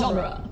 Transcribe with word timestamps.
genre. 0.00 0.48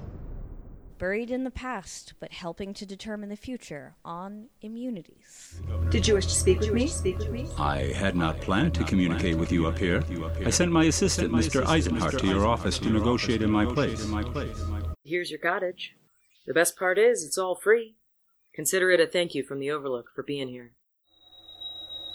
Buried 0.98 1.30
in 1.30 1.44
the 1.44 1.50
past, 1.50 2.14
but 2.18 2.32
helping 2.32 2.74
to 2.74 2.84
determine 2.84 3.28
the 3.28 3.36
future 3.36 3.94
on 4.04 4.48
immunities. 4.62 5.60
Did 5.90 6.08
you 6.08 6.14
wish 6.14 6.26
to 6.26 6.32
speak 6.32 6.58
with 6.58 6.72
me? 6.72 6.88
Speak 6.88 7.18
with 7.18 7.30
me? 7.30 7.48
I 7.56 7.92
had 7.94 8.16
not 8.16 8.40
planned 8.40 8.74
to 8.74 8.84
communicate 8.84 9.38
with 9.38 9.52
you 9.52 9.68
up 9.68 9.78
here. 9.78 10.02
I 10.44 10.50
sent 10.50 10.72
my 10.72 10.84
assistant, 10.84 11.32
Mr. 11.32 11.64
Eisenhart, 11.64 12.18
to 12.18 12.26
your 12.26 12.46
office 12.46 12.80
to 12.80 12.90
negotiate 12.90 13.42
in 13.42 13.50
my 13.50 13.64
place. 13.64 14.04
Here's 15.04 15.30
your 15.30 15.38
cottage. 15.38 15.94
The 16.46 16.54
best 16.54 16.76
part 16.76 16.98
is, 16.98 17.24
it's 17.24 17.38
all 17.38 17.54
free. 17.54 17.94
Consider 18.54 18.90
it 18.90 18.98
a 18.98 19.06
thank 19.06 19.36
you 19.36 19.44
from 19.44 19.60
the 19.60 19.70
Overlook 19.70 20.06
for 20.16 20.24
being 20.24 20.48
here. 20.48 20.72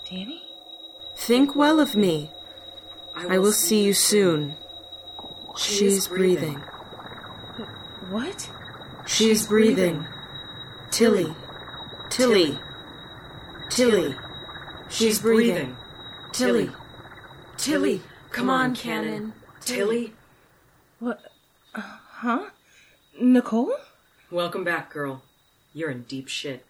Danny? 0.10 0.44
Think 1.16 1.56
well 1.56 1.80
of 1.80 1.96
me. 1.96 2.32
I 3.16 3.38
will 3.38 3.54
see 3.54 3.84
you 3.86 3.94
soon. 3.94 4.58
She 5.56 5.86
is 5.86 6.08
breathing. 6.10 6.62
What? 8.10 8.50
She's 9.06 9.42
is 9.42 9.48
breathing. 9.48 10.06
Tilly. 10.92 11.34
Tilly. 12.10 12.60
Tilly. 13.70 14.16
She's 14.90 15.20
breathing. 15.20 15.78
Tilly. 16.34 16.70
Tilly. 17.56 18.02
Come 18.32 18.50
on, 18.50 18.76
Cannon. 18.76 19.32
Tilly? 19.62 20.14
What? 21.00 21.22
Uh, 21.74 21.82
huh? 21.82 22.50
Nicole? 23.22 23.74
Welcome 24.30 24.66
back, 24.66 24.92
girl. 24.92 25.24
You're 25.74 25.92
in 25.92 26.04
deep 26.04 26.28
shit. 26.28 26.66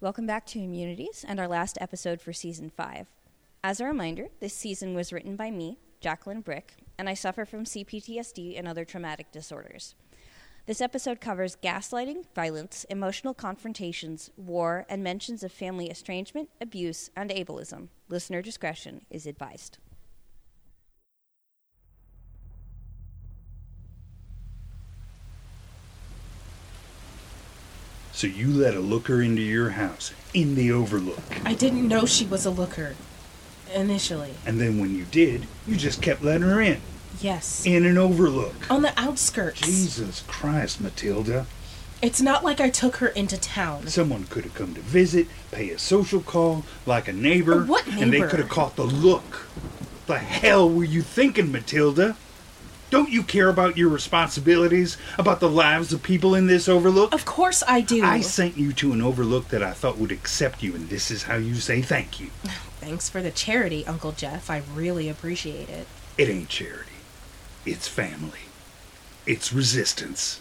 Welcome 0.00 0.26
back 0.26 0.46
to 0.46 0.58
Immunities 0.58 1.24
and 1.26 1.38
our 1.38 1.48
last 1.48 1.76
episode 1.82 2.22
for 2.22 2.32
season 2.32 2.70
5. 2.70 3.08
As 3.62 3.80
a 3.80 3.84
reminder, 3.84 4.28
this 4.40 4.54
season 4.54 4.94
was 4.94 5.12
written 5.12 5.36
by 5.36 5.50
me, 5.50 5.78
Jacqueline 6.00 6.40
Brick, 6.40 6.74
and 6.98 7.08
I 7.08 7.14
suffer 7.14 7.44
from 7.44 7.64
CPTSD 7.64 8.58
and 8.58 8.66
other 8.66 8.84
traumatic 8.84 9.30
disorders. 9.32 9.94
This 10.66 10.80
episode 10.80 11.20
covers 11.20 11.56
gaslighting, 11.62 12.24
violence, 12.34 12.84
emotional 12.90 13.34
confrontations, 13.34 14.30
war, 14.36 14.84
and 14.88 15.02
mentions 15.02 15.44
of 15.44 15.52
family 15.52 15.88
estrangement, 15.88 16.50
abuse, 16.60 17.08
and 17.16 17.30
ableism. 17.30 17.88
Listener 18.08 18.42
discretion 18.42 19.06
is 19.08 19.26
advised. 19.26 19.78
So 28.10 28.26
you 28.26 28.48
let 28.48 28.74
a 28.74 28.80
looker 28.80 29.20
into 29.20 29.42
your 29.42 29.68
house 29.68 30.14
in 30.32 30.54
the 30.54 30.72
Overlook. 30.72 31.20
I 31.44 31.52
didn't 31.52 31.86
know 31.86 32.06
she 32.06 32.24
was 32.24 32.46
a 32.46 32.50
looker. 32.50 32.96
Initially. 33.74 34.34
And 34.44 34.60
then 34.60 34.78
when 34.78 34.94
you 34.94 35.04
did, 35.04 35.46
you 35.66 35.76
just 35.76 36.02
kept 36.02 36.22
letting 36.22 36.48
her 36.48 36.60
in. 36.60 36.80
Yes. 37.20 37.64
In 37.64 37.84
an 37.86 37.98
Overlook. 37.98 38.70
On 38.70 38.82
the 38.82 38.92
outskirts. 38.98 39.60
Jesus 39.60 40.22
Christ, 40.26 40.80
Matilda. 40.80 41.46
It's 42.02 42.20
not 42.20 42.44
like 42.44 42.60
I 42.60 42.68
took 42.68 42.96
her 42.96 43.08
into 43.08 43.38
town. 43.38 43.86
Someone 43.86 44.24
could 44.24 44.44
have 44.44 44.54
come 44.54 44.74
to 44.74 44.80
visit, 44.80 45.28
pay 45.50 45.70
a 45.70 45.78
social 45.78 46.20
call, 46.20 46.64
like 46.84 47.08
a 47.08 47.12
neighbor. 47.12 47.64
What 47.64 47.86
neighbor? 47.86 48.02
And 48.02 48.12
they 48.12 48.20
could 48.20 48.38
have 48.38 48.50
caught 48.50 48.76
the 48.76 48.84
look. 48.84 49.48
The 50.06 50.18
hell 50.18 50.68
were 50.68 50.84
you 50.84 51.00
thinking, 51.02 51.50
Matilda? 51.50 52.16
Don't 52.90 53.10
you 53.10 53.22
care 53.22 53.48
about 53.48 53.76
your 53.76 53.88
responsibilities, 53.88 54.96
about 55.18 55.40
the 55.40 55.48
lives 55.50 55.92
of 55.92 56.02
people 56.02 56.34
in 56.34 56.46
this 56.46 56.68
Overlook? 56.68 57.12
Of 57.12 57.24
course 57.24 57.62
I 57.66 57.80
do. 57.80 58.04
I 58.04 58.20
sent 58.20 58.56
you 58.56 58.72
to 58.74 58.92
an 58.92 59.02
Overlook 59.02 59.48
that 59.48 59.62
I 59.62 59.72
thought 59.72 59.98
would 59.98 60.12
accept 60.12 60.62
you, 60.62 60.74
and 60.74 60.88
this 60.88 61.10
is 61.10 61.24
how 61.24 61.36
you 61.36 61.56
say 61.56 61.82
thank 61.82 62.20
you. 62.20 62.28
Thanks 62.80 63.08
for 63.08 63.20
the 63.20 63.32
charity, 63.32 63.84
Uncle 63.86 64.12
Jeff. 64.12 64.48
I 64.48 64.62
really 64.74 65.08
appreciate 65.08 65.68
it. 65.68 65.88
It 66.16 66.28
ain't 66.28 66.48
charity. 66.48 66.92
It's 67.64 67.88
family. 67.88 68.38
It's 69.26 69.52
resistance. 69.52 70.40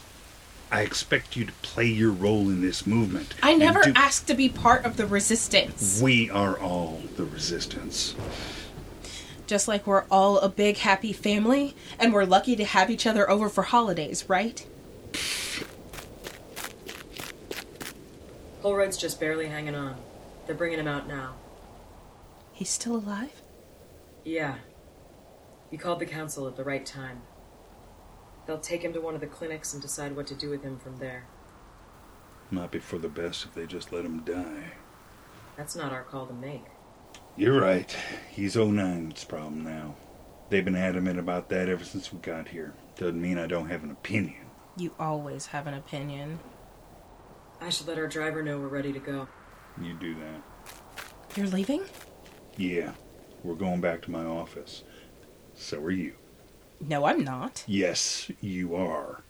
I 0.72 0.82
expect 0.82 1.36
you 1.36 1.46
to 1.46 1.52
play 1.64 1.86
your 1.88 2.12
role 2.12 2.50
in 2.50 2.62
this 2.62 2.86
movement. 2.86 3.34
I 3.42 3.56
never 3.56 3.82
do- 3.82 3.94
asked 3.96 4.28
to 4.28 4.36
be 4.36 4.50
part 4.50 4.86
of 4.86 4.98
the 4.98 5.08
resistance. 5.08 6.00
We 6.02 6.30
are 6.30 6.60
all 6.60 7.02
the 7.16 7.26
resistance. 7.26 8.16
Just 9.48 9.68
like 9.68 9.86
we're 9.86 10.06
all 10.10 10.40
a 10.40 10.50
big 10.50 10.78
happy 10.78 11.14
family 11.14 11.76
and 12.00 12.14
we're 12.14 12.26
lucky 12.26 12.56
to 12.56 12.66
have 12.66 12.90
each 12.90 13.06
other 13.06 13.30
over 13.30 13.48
for 13.50 13.64
holidays, 13.64 14.26
right? 14.28 14.66
Holroyd's 18.62 18.98
just 18.98 19.20
barely 19.20 19.48
hanging 19.48 19.76
on. 19.76 19.96
They're 20.48 20.56
bringing 20.56 20.80
him 20.80 20.88
out 20.88 21.08
now. 21.08 21.36
He's 22.52 22.70
still 22.70 22.96
alive? 22.96 23.44
Yeah. 24.24 24.56
You 25.70 25.78
called 25.78 26.00
the 26.00 26.06
council 26.06 26.48
at 26.48 26.56
the 26.56 26.64
right 26.64 26.86
time. 26.86 27.22
They'll 28.48 28.60
take 28.60 28.84
him 28.84 28.94
to 28.94 29.02
one 29.02 29.14
of 29.14 29.22
the 29.22 29.28
clinics 29.28 29.74
and 29.74 29.82
decide 29.82 30.16
what 30.16 30.28
to 30.28 30.36
do 30.36 30.50
with 30.50 30.64
him 30.64 30.80
from 30.80 30.98
there. 30.98 31.26
Might 32.50 32.72
be 32.72 32.80
for 32.80 32.98
the 32.98 33.10
best 33.10 33.46
if 33.46 33.54
they 33.54 33.66
just 33.66 33.92
let 33.92 34.06
him 34.06 34.22
die. 34.24 34.72
That's 35.58 35.76
not 35.76 35.92
our 35.92 36.04
call 36.04 36.26
to 36.28 36.34
make. 36.34 36.66
You're 37.38 37.60
right. 37.60 37.94
He's 38.32 38.56
09's 38.56 39.26
problem 39.26 39.62
now. 39.64 39.96
They've 40.50 40.64
been 40.64 40.76
adamant 40.76 41.20
about 41.20 41.50
that 41.50 41.68
ever 41.68 41.84
since 41.84 42.14
we 42.14 42.20
got 42.20 42.48
here. 42.48 42.74
Doesn't 42.96 43.22
mean 43.22 43.38
I 43.38 43.46
don't 43.46 43.70
have 43.70 43.84
an 43.84 43.92
opinion. 43.92 44.46
You 44.78 44.94
always 45.00 45.48
have 45.48 45.68
an 45.68 45.74
opinion. 45.74 46.40
I 47.60 47.70
should 47.70 47.88
let 47.88 47.98
our 47.98 48.08
driver 48.08 48.42
know 48.42 48.58
we're 48.58 48.68
ready 48.68 48.94
to 48.94 49.00
go. 49.00 49.28
You 49.82 49.94
do 49.96 50.16
that. 50.16 51.38
You're 51.38 51.48
leaving? 51.48 51.84
Yeah, 52.56 52.92
we're 53.44 53.56
going 53.56 53.82
back 53.82 54.02
to 54.04 54.12
my 54.12 54.24
office. 54.24 54.84
So 55.56 55.82
are 55.82 55.92
you. 55.92 56.14
No, 56.80 57.06
I'm 57.06 57.24
not. 57.24 57.66
Yes, 57.68 58.32
you 58.40 58.76
are. 58.76 59.24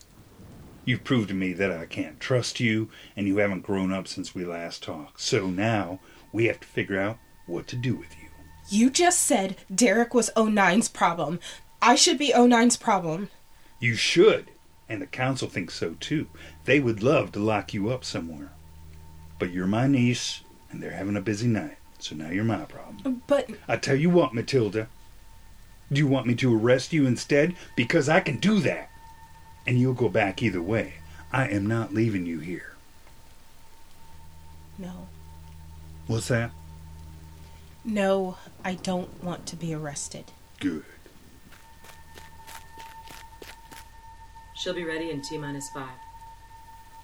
You've 0.84 1.04
proved 1.04 1.30
to 1.30 1.34
me 1.34 1.54
that 1.54 1.72
I 1.72 1.88
can't 1.88 2.20
trust 2.20 2.60
you, 2.60 2.90
and 3.16 3.28
you 3.28 3.38
haven't 3.38 3.62
grown 3.62 3.92
up 3.92 4.08
since 4.08 4.36
we 4.36 4.46
last 4.46 4.84
talked. 4.84 5.22
So 5.22 5.48
now 5.48 6.00
we 6.32 6.46
have 6.46 6.60
to 6.60 6.68
figure 6.68 7.00
out 7.00 7.18
what 7.46 7.68
to 7.68 7.76
do 7.76 7.96
with 7.96 8.16
you. 8.22 8.30
You 8.70 8.90
just 8.90 9.22
said 9.22 9.58
Derek 9.74 10.14
was 10.14 10.32
09's 10.36 10.90
problem. 10.90 11.40
I 11.82 11.96
should 11.96 12.18
be 12.18 12.32
09's 12.34 12.78
problem. 12.78 13.30
You 13.80 13.96
should, 13.96 14.50
and 14.90 15.02
the 15.02 15.06
council 15.08 15.48
thinks 15.48 15.76
so 15.76 15.96
too. 16.00 16.28
They 16.66 16.80
would 16.80 17.04
love 17.04 17.32
to 17.34 17.40
lock 17.40 17.74
you 17.74 17.90
up 17.90 18.04
somewhere. 18.04 18.52
But 19.38 19.52
you're 19.52 19.68
my 19.68 19.86
niece, 19.88 20.42
and 20.72 20.82
they're 20.82 20.92
having 20.92 21.18
a 21.18 21.22
busy 21.22 21.48
night, 21.48 21.78
so 22.00 22.16
now 22.16 22.30
you're 22.30 22.44
my 22.44 22.64
problem. 22.66 23.22
But 23.28 23.50
I 23.68 23.78
tell 23.78 23.96
you 23.96 24.10
what, 24.10 24.34
Matilda. 24.34 24.88
Do 25.92 26.00
you 26.00 26.08
want 26.08 26.26
me 26.26 26.34
to 26.36 26.58
arrest 26.58 26.94
you 26.94 27.06
instead? 27.06 27.56
Because 27.76 28.10
I 28.10 28.20
can 28.20 28.38
do 28.38 28.60
that. 28.62 28.90
And 29.68 29.78
you'll 29.80 29.94
go 29.94 30.10
back 30.10 30.42
either 30.42 30.62
way. 30.62 30.96
I 31.32 31.48
am 31.50 31.68
not 31.68 31.94
leaving 31.94 32.26
you 32.26 32.40
here. 32.40 32.76
no. 34.80 35.08
What's 36.08 36.28
that? 36.30 36.52
No, 37.86 38.38
I 38.64 38.74
don't 38.74 39.24
want 39.24 39.46
to 39.46 39.56
be 39.56 39.72
arrested. 39.72 40.26
Good. 40.60 40.84
She'll 44.56 44.74
be 44.74 44.84
ready 44.84 45.12
in 45.12 45.22
T 45.22 45.38
minus 45.38 45.70
five. 45.70 45.98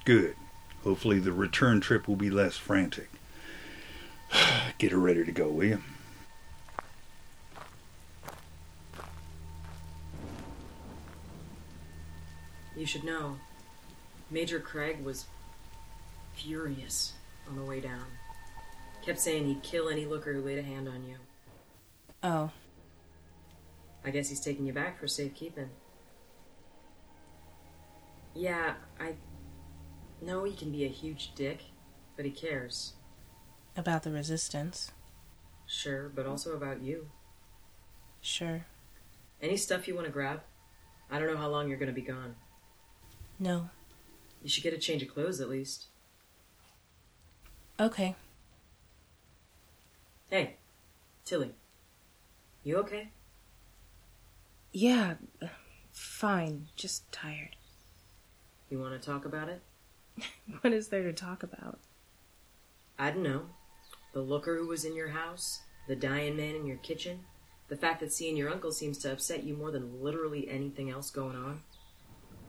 Good. 0.06 0.36
Hopefully 0.84 1.20
the 1.20 1.32
return 1.32 1.80
trip 1.80 2.08
will 2.08 2.16
be 2.16 2.32
less 2.32 2.58
frantic. 2.58 3.12
Get 4.80 4.92
her 4.92 4.98
ready 4.98 5.24
to 5.24 5.32
go, 5.32 5.50
will 5.50 5.66
you? 5.66 5.84
You 12.76 12.88
should 12.88 13.04
know. 13.04 13.38
Major 14.32 14.60
Craig 14.60 15.04
was 15.04 15.26
furious 16.34 17.14
on 17.48 17.56
the 17.56 17.64
way 17.64 17.80
down. 17.80 18.06
Kept 19.02 19.20
saying 19.20 19.48
he'd 19.48 19.64
kill 19.64 19.90
any 19.90 20.06
looker 20.06 20.34
who 20.34 20.42
laid 20.42 20.60
a 20.60 20.64
hand 20.64 20.88
on 20.88 21.04
you. 21.04 21.16
Oh. 22.24 22.52
I 24.06 24.12
guess 24.12 24.30
he's 24.30 24.42
taking 24.42 24.66
you 24.66 24.74
back 24.74 25.00
for 25.00 25.08
safekeeping. 25.08 25.70
Yeah, 28.36 28.76
I 29.00 29.16
know 30.22 30.44
he 30.44 30.54
can 30.54 30.72
be 30.72 30.86
a 30.86 30.90
huge 30.90 31.34
dick, 31.36 31.64
but 32.16 32.26
he 32.26 32.32
cares. 32.32 32.94
About 33.76 34.04
the 34.04 34.12
resistance. 34.12 34.92
Sure, 35.66 36.10
but 36.14 36.26
also 36.26 36.56
about 36.56 36.82
you. 36.82 37.10
Sure. 38.22 38.66
Any 39.42 39.58
stuff 39.58 39.88
you 39.88 39.96
want 39.96 40.06
to 40.06 40.14
grab? 40.14 40.42
I 41.10 41.18
don't 41.18 41.28
know 41.28 41.38
how 41.38 41.50
long 41.50 41.68
you're 41.68 41.80
going 41.80 41.88
to 41.88 41.94
be 41.94 42.02
gone. 42.02 42.36
No. 43.40 43.70
You 44.44 44.50
should 44.50 44.64
get 44.64 44.74
a 44.74 44.78
change 44.78 45.02
of 45.02 45.10
clothes 45.10 45.42
at 45.42 45.50
least. 45.50 45.88
Okay. 47.80 48.16
Hey, 50.32 50.56
Tilly. 51.26 51.52
You 52.64 52.78
okay? 52.78 53.10
Yeah, 54.72 55.16
fine. 55.92 56.68
Just 56.78 57.12
tired. 57.12 57.58
You 58.70 58.80
want 58.80 58.94
to 58.94 59.06
talk 59.06 59.26
about 59.26 59.50
it? 59.50 59.62
What 60.62 60.72
is 60.72 60.88
there 60.88 61.04
to 61.04 61.12
talk 61.12 61.44
about? 61.44 61.80
I 62.98 63.12
don't 63.12 63.24
know. 63.24 63.42
The 64.14 64.22
looker 64.22 64.56
who 64.58 64.68
was 64.68 64.86
in 64.86 64.96
your 64.96 65.10
house, 65.10 65.60
the 65.90 65.98
dying 65.98 66.38
man 66.38 66.56
in 66.56 66.66
your 66.66 66.78
kitchen, 66.78 67.26
the 67.68 67.76
fact 67.76 68.00
that 68.00 68.14
seeing 68.14 68.38
your 68.38 68.50
uncle 68.50 68.72
seems 68.72 69.00
to 69.00 69.12
upset 69.12 69.44
you 69.44 69.54
more 69.56 69.72
than 69.72 70.02
literally 70.02 70.50
anything 70.50 70.90
else 70.90 71.10
going 71.10 71.36
on. 71.36 71.60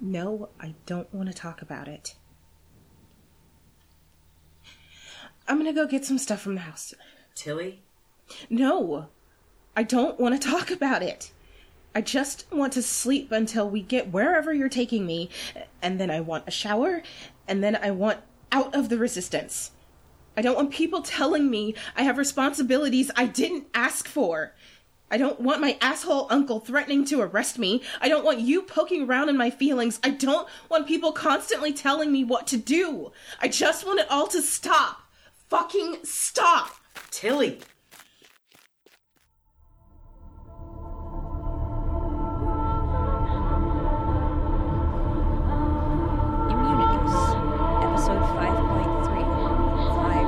No, 0.01 0.51
I 0.61 0.77
don't 0.87 1.13
want 1.13 1.31
to 1.31 1.35
talk 1.35 1.63
about 1.63 1.89
it. 1.89 2.15
I'm 5.49 5.59
gonna 5.59 5.73
go 5.73 5.87
get 5.89 6.05
some 6.05 6.19
stuff 6.19 6.41
from 6.41 6.55
the 6.55 6.61
house. 6.61 6.95
Tilly? 7.35 7.83
No, 8.49 9.07
I 9.77 9.83
don't 9.83 10.19
want 10.19 10.41
to 10.41 10.49
talk 10.49 10.71
about 10.71 11.03
it. 11.03 11.33
I 11.95 12.01
just 12.01 12.47
want 12.51 12.73
to 12.75 12.83
sleep 12.83 13.33
until 13.33 13.69
we 13.69 13.83
get 13.83 14.13
wherever 14.13 14.53
you're 14.53 14.69
taking 14.69 15.05
me, 15.05 15.29
and 15.83 16.01
then 16.01 16.11
I 16.11 16.21
want 16.21 16.45
a 16.47 16.51
shower, 16.51 17.03
and 17.47 17.63
then 17.63 17.77
I 17.77 17.91
want 17.91 18.21
out 18.51 18.75
of 18.75 18.89
the 18.89 18.99
resistance. 18.99 19.73
I 20.37 20.41
don't 20.41 20.57
want 20.57 20.71
people 20.71 21.03
telling 21.03 21.51
me 21.51 21.75
I 21.95 22.03
have 22.03 22.17
responsibilities 22.17 23.11
I 23.17 23.27
didn't 23.27 23.67
ask 23.75 24.09
for. 24.09 24.55
I 25.11 25.19
don't 25.19 25.41
want 25.41 25.61
my 25.61 25.77
asshole 25.83 26.27
uncle 26.31 26.59
threatening 26.59 27.05
to 27.07 27.21
arrest 27.21 27.59
me. 27.59 27.83
I 28.01 28.09
don't 28.09 28.25
want 28.25 28.41
you 28.41 28.63
poking 28.63 29.03
around 29.03 29.29
in 29.29 29.37
my 29.37 29.51
feelings. 29.51 30.01
I 30.03 30.09
don't 30.09 30.49
want 30.71 30.89
people 30.89 31.13
constantly 31.13 31.75
telling 31.75 32.11
me 32.11 32.25
what 32.25 32.47
to 32.47 32.57
do. 32.57 33.13
I 33.39 33.49
just 33.49 33.87
want 33.87 34.01
it 34.01 34.11
all 34.11 34.27
to 34.29 34.41
stop. 34.41 35.03
Fucking 35.51 35.99
stop. 36.05 36.77
Tilly! 37.11 37.59
Immunities. 46.51 47.15
Episode 47.85 48.25
5.3 48.35 49.23
High 49.95 50.23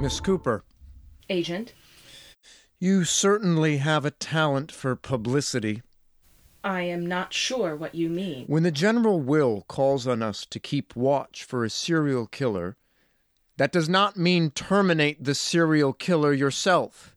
Miss 0.00 0.20
Cooper, 0.20 0.64
Agent, 1.30 1.72
you 2.78 3.04
certainly 3.04 3.78
have 3.78 4.04
a 4.04 4.10
talent 4.10 4.70
for 4.70 4.94
publicity. 4.94 5.82
I 6.62 6.82
am 6.82 7.06
not 7.06 7.32
sure 7.32 7.74
what 7.74 7.94
you 7.94 8.10
mean. 8.10 8.44
When 8.46 8.62
the 8.62 8.70
general 8.70 9.20
will 9.20 9.62
calls 9.68 10.06
on 10.06 10.22
us 10.22 10.44
to 10.46 10.60
keep 10.60 10.94
watch 10.94 11.44
for 11.44 11.64
a 11.64 11.70
serial 11.70 12.26
killer, 12.26 12.76
that 13.56 13.72
does 13.72 13.88
not 13.88 14.16
mean 14.16 14.50
terminate 14.50 15.22
the 15.22 15.34
serial 15.34 15.92
killer 15.92 16.32
yourself. 16.32 17.14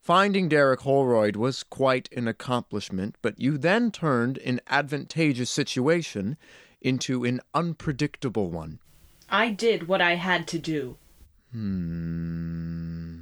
Finding 0.00 0.48
Derek 0.48 0.82
Holroyd 0.82 1.34
was 1.36 1.62
quite 1.62 2.12
an 2.12 2.28
accomplishment, 2.28 3.16
but 3.22 3.40
you 3.40 3.56
then 3.56 3.90
turned 3.90 4.36
an 4.38 4.60
advantageous 4.66 5.50
situation 5.50 6.36
into 6.82 7.24
an 7.24 7.40
unpredictable 7.54 8.50
one. 8.50 8.80
I 9.30 9.48
did 9.48 9.88
what 9.88 10.02
I 10.02 10.16
had 10.16 10.46
to 10.48 10.58
do. 10.58 10.98
Hmm. 11.52 13.20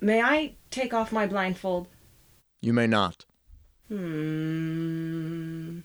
May 0.00 0.22
I 0.22 0.52
take 0.70 0.94
off 0.94 1.10
my 1.10 1.26
blindfold? 1.26 1.88
You 2.60 2.72
may 2.72 2.86
not. 2.86 3.24
Hmm. 3.88 5.80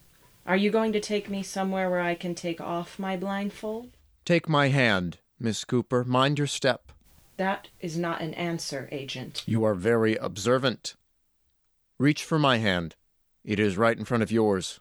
Are 0.45 0.57
you 0.57 0.69
going 0.69 0.93
to 0.93 0.99
take 0.99 1.29
me 1.29 1.41
somewhere 1.41 1.89
where 1.89 2.01
I 2.01 2.15
can 2.15 2.35
take 2.35 2.61
off 2.61 2.99
my 2.99 3.17
blindfold? 3.17 3.89
Take 4.25 4.47
my 4.47 4.67
hand, 4.67 5.17
Miss 5.39 5.63
Cooper. 5.63 6.03
Mind 6.03 6.37
your 6.37 6.47
step. 6.47 6.91
That 7.37 7.69
is 7.79 7.97
not 7.97 8.21
an 8.21 8.33
answer, 8.33 8.89
Agent. 8.91 9.43
You 9.45 9.63
are 9.63 9.73
very 9.73 10.15
observant. 10.15 10.95
Reach 11.97 12.23
for 12.23 12.37
my 12.37 12.57
hand. 12.57 12.95
It 13.43 13.59
is 13.59 13.77
right 13.77 13.97
in 13.97 14.05
front 14.05 14.23
of 14.23 14.31
yours. 14.31 14.79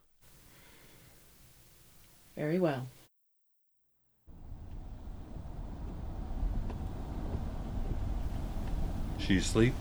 Very 2.37 2.59
well. 2.59 2.89
She 9.19 9.39
asleep? 9.39 9.75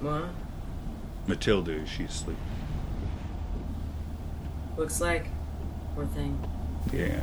What? 0.00 0.24
Matilda, 1.26 1.72
is 1.72 1.88
she 1.88 2.04
asleep? 2.04 2.36
Looks 4.76 5.00
like. 5.00 5.26
Poor 5.94 6.06
thing. 6.06 6.38
Yeah, 6.92 7.20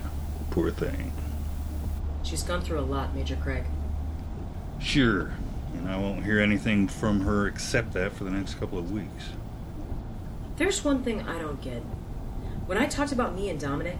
poor 0.51 0.71
thing. 0.71 1.13
She's 2.23 2.43
gone 2.43 2.61
through 2.61 2.79
a 2.79 2.81
lot, 2.81 3.13
Major 3.13 3.35
Craig. 3.35 3.65
Sure. 4.79 5.33
And 5.73 5.89
I 5.89 5.97
won't 5.97 6.23
hear 6.23 6.39
anything 6.39 6.87
from 6.87 7.21
her 7.21 7.47
except 7.47 7.93
that 7.93 8.13
for 8.13 8.23
the 8.23 8.31
next 8.31 8.55
couple 8.55 8.77
of 8.77 8.91
weeks. 8.91 9.29
There's 10.57 10.83
one 10.83 11.03
thing 11.03 11.21
I 11.21 11.39
don't 11.39 11.61
get. 11.61 11.83
When 12.65 12.77
I 12.77 12.85
talked 12.85 13.11
about 13.11 13.35
me 13.35 13.49
and 13.49 13.59
Dominic, 13.59 13.97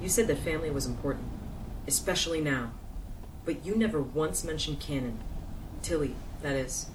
you 0.00 0.08
said 0.08 0.26
that 0.26 0.38
family 0.38 0.70
was 0.70 0.84
important, 0.84 1.24
especially 1.86 2.40
now. 2.40 2.72
But 3.44 3.64
you 3.64 3.76
never 3.76 4.00
once 4.02 4.44
mentioned 4.44 4.80
Cannon. 4.80 5.18
Tilly, 5.80 6.14
that 6.42 6.54
is. 6.54 6.88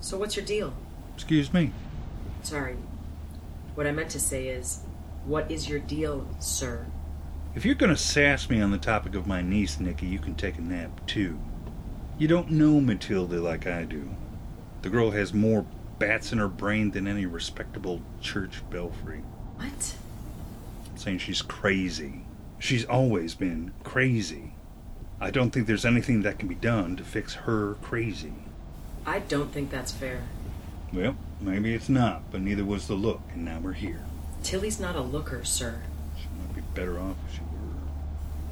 So 0.00 0.18
what's 0.18 0.36
your 0.36 0.44
deal? 0.44 0.74
Excuse 1.14 1.52
me. 1.52 1.72
Sorry. 2.42 2.76
What 3.74 3.86
I 3.86 3.92
meant 3.92 4.10
to 4.10 4.20
say 4.20 4.48
is, 4.48 4.80
what 5.24 5.50
is 5.50 5.68
your 5.68 5.78
deal, 5.78 6.26
sir? 6.38 6.86
If 7.52 7.64
you're 7.64 7.74
gonna 7.74 7.96
sass 7.96 8.48
me 8.48 8.60
on 8.60 8.70
the 8.70 8.78
topic 8.78 9.16
of 9.16 9.26
my 9.26 9.42
niece, 9.42 9.80
Nikki, 9.80 10.06
you 10.06 10.20
can 10.20 10.36
take 10.36 10.56
a 10.58 10.60
nap 10.60 11.04
too. 11.06 11.36
You 12.16 12.28
don't 12.28 12.52
know 12.52 12.80
Matilda 12.80 13.40
like 13.40 13.66
I 13.66 13.82
do. 13.82 14.08
The 14.82 14.88
girl 14.88 15.10
has 15.10 15.34
more 15.34 15.66
bats 15.98 16.30
in 16.30 16.38
her 16.38 16.48
brain 16.48 16.92
than 16.92 17.08
any 17.08 17.26
respectable 17.26 18.02
church 18.20 18.62
belfry. 18.70 19.22
What? 19.56 19.94
I'm 20.90 20.96
saying 20.96 21.18
she's 21.18 21.42
crazy. 21.42 22.24
She's 22.60 22.84
always 22.84 23.34
been 23.34 23.72
crazy. 23.82 24.54
I 25.20 25.32
don't 25.32 25.50
think 25.50 25.66
there's 25.66 25.84
anything 25.84 26.22
that 26.22 26.38
can 26.38 26.46
be 26.46 26.54
done 26.54 26.96
to 26.96 27.04
fix 27.04 27.34
her 27.34 27.74
crazy. 27.82 28.32
I 29.04 29.18
don't 29.18 29.52
think 29.52 29.70
that's 29.70 29.92
fair. 29.92 30.22
Well, 30.92 31.16
maybe 31.40 31.74
it's 31.74 31.88
not, 31.88 32.30
but 32.30 32.42
neither 32.42 32.64
was 32.64 32.86
the 32.86 32.94
look, 32.94 33.22
and 33.32 33.44
now 33.44 33.58
we're 33.60 33.72
here. 33.72 34.04
Tilly's 34.44 34.78
not 34.78 34.94
a 34.94 35.02
looker, 35.02 35.44
sir. 35.44 35.82
She 36.80 36.86
might 36.86 36.92
be 36.92 36.98
better 36.98 37.00
off 37.00 37.16
if 37.28 37.34
she 37.34 37.40
were. 37.40 37.48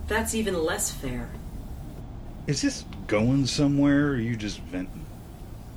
That's 0.07 0.35
even 0.35 0.63
less 0.63 0.91
fair. 0.91 1.31
Is 2.47 2.63
this 2.63 2.85
going 3.07 3.47
somewhere, 3.47 4.09
or 4.09 4.11
are 4.13 4.17
you 4.17 4.37
just 4.37 4.61
venting? 4.61 5.05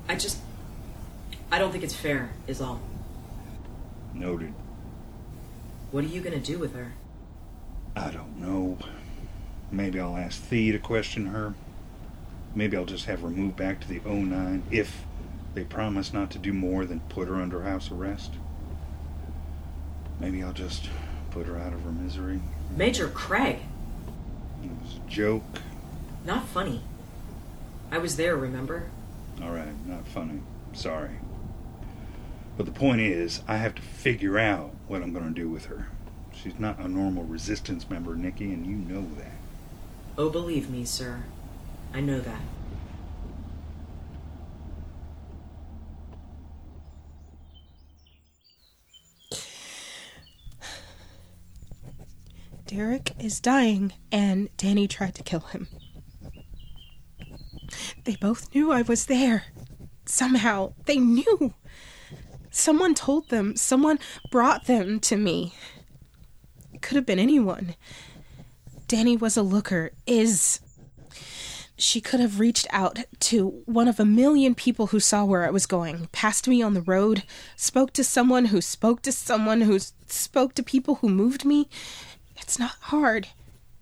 I 0.08 0.16
just. 0.16 0.38
I 1.50 1.58
don't 1.58 1.70
think 1.70 1.84
it's 1.84 1.94
fair, 1.94 2.30
is 2.46 2.60
all. 2.60 2.80
Noted. 4.14 4.54
What 5.90 6.04
are 6.04 6.08
you 6.08 6.20
gonna 6.22 6.40
do 6.40 6.58
with 6.58 6.74
her? 6.74 6.92
I 7.94 8.10
don't 8.10 8.38
know. 8.38 8.78
Maybe 9.70 10.00
I'll 10.00 10.16
ask 10.16 10.40
Thea 10.40 10.72
to 10.72 10.78
question 10.78 11.26
her. 11.26 11.54
Maybe 12.54 12.76
I'll 12.76 12.86
just 12.86 13.04
have 13.06 13.20
her 13.20 13.28
move 13.28 13.56
back 13.56 13.80
to 13.80 13.88
the 13.88 14.00
09 14.00 14.62
if 14.70 15.04
they 15.54 15.64
promise 15.64 16.12
not 16.12 16.30
to 16.30 16.38
do 16.38 16.52
more 16.52 16.84
than 16.86 17.00
put 17.00 17.28
her 17.28 17.36
under 17.36 17.62
house 17.62 17.90
arrest. 17.90 18.32
Maybe 20.20 20.42
I'll 20.42 20.52
just 20.52 20.88
put 21.32 21.46
her 21.46 21.58
out 21.58 21.72
of 21.72 21.82
her 21.82 21.92
misery. 21.92 22.40
Major 22.76 23.08
Craig! 23.08 23.60
It 24.62 24.70
was 24.82 24.96
a 24.96 25.10
joke. 25.10 25.42
Not 26.24 26.46
funny. 26.46 26.82
I 27.90 27.98
was 27.98 28.16
there, 28.16 28.36
remember? 28.36 28.90
Alright, 29.40 29.86
not 29.86 30.06
funny. 30.06 30.40
Sorry. 30.72 31.16
But 32.56 32.66
the 32.66 32.72
point 32.72 33.00
is, 33.00 33.42
I 33.48 33.56
have 33.56 33.74
to 33.74 33.82
figure 33.82 34.38
out 34.38 34.74
what 34.86 35.02
I'm 35.02 35.12
going 35.12 35.26
to 35.26 35.40
do 35.40 35.48
with 35.48 35.66
her. 35.66 35.88
She's 36.34 36.58
not 36.58 36.78
a 36.78 36.88
normal 36.88 37.24
resistance 37.24 37.88
member, 37.88 38.14
Nikki, 38.14 38.52
and 38.52 38.66
you 38.66 38.76
know 38.76 39.06
that. 39.16 39.36
Oh, 40.18 40.28
believe 40.28 40.68
me, 40.68 40.84
sir. 40.84 41.24
I 41.94 42.00
know 42.00 42.20
that. 42.20 42.40
Derek 52.74 53.12
is 53.18 53.38
dying, 53.38 53.92
and 54.10 54.48
Danny 54.56 54.88
tried 54.88 55.14
to 55.16 55.22
kill 55.22 55.40
him. 55.40 55.68
They 58.04 58.16
both 58.16 58.54
knew 58.54 58.72
I 58.72 58.80
was 58.80 59.04
there. 59.04 59.44
Somehow, 60.06 60.72
they 60.86 60.96
knew. 60.96 61.52
Someone 62.50 62.94
told 62.94 63.28
them. 63.28 63.56
Someone 63.56 63.98
brought 64.30 64.64
them 64.64 65.00
to 65.00 65.18
me. 65.18 65.52
Could 66.80 66.96
have 66.96 67.04
been 67.04 67.18
anyone. 67.18 67.74
Danny 68.88 69.18
was 69.18 69.36
a 69.36 69.42
looker, 69.42 69.90
is. 70.06 70.60
She 71.76 72.00
could 72.00 72.20
have 72.20 72.40
reached 72.40 72.66
out 72.70 73.00
to 73.20 73.48
one 73.66 73.88
of 73.88 74.00
a 74.00 74.06
million 74.06 74.54
people 74.54 74.86
who 74.86 75.00
saw 75.00 75.26
where 75.26 75.44
I 75.44 75.50
was 75.50 75.66
going, 75.66 76.08
passed 76.12 76.48
me 76.48 76.62
on 76.62 76.72
the 76.72 76.80
road, 76.80 77.24
spoke 77.54 77.92
to 77.94 78.04
someone 78.04 78.46
who 78.46 78.62
spoke 78.62 79.02
to 79.02 79.12
someone 79.12 79.62
who 79.62 79.78
spoke 80.06 80.54
to 80.54 80.62
people 80.62 80.96
who 80.96 81.10
moved 81.10 81.44
me. 81.44 81.68
It's 82.42 82.58
not 82.58 82.76
hard. 82.80 83.28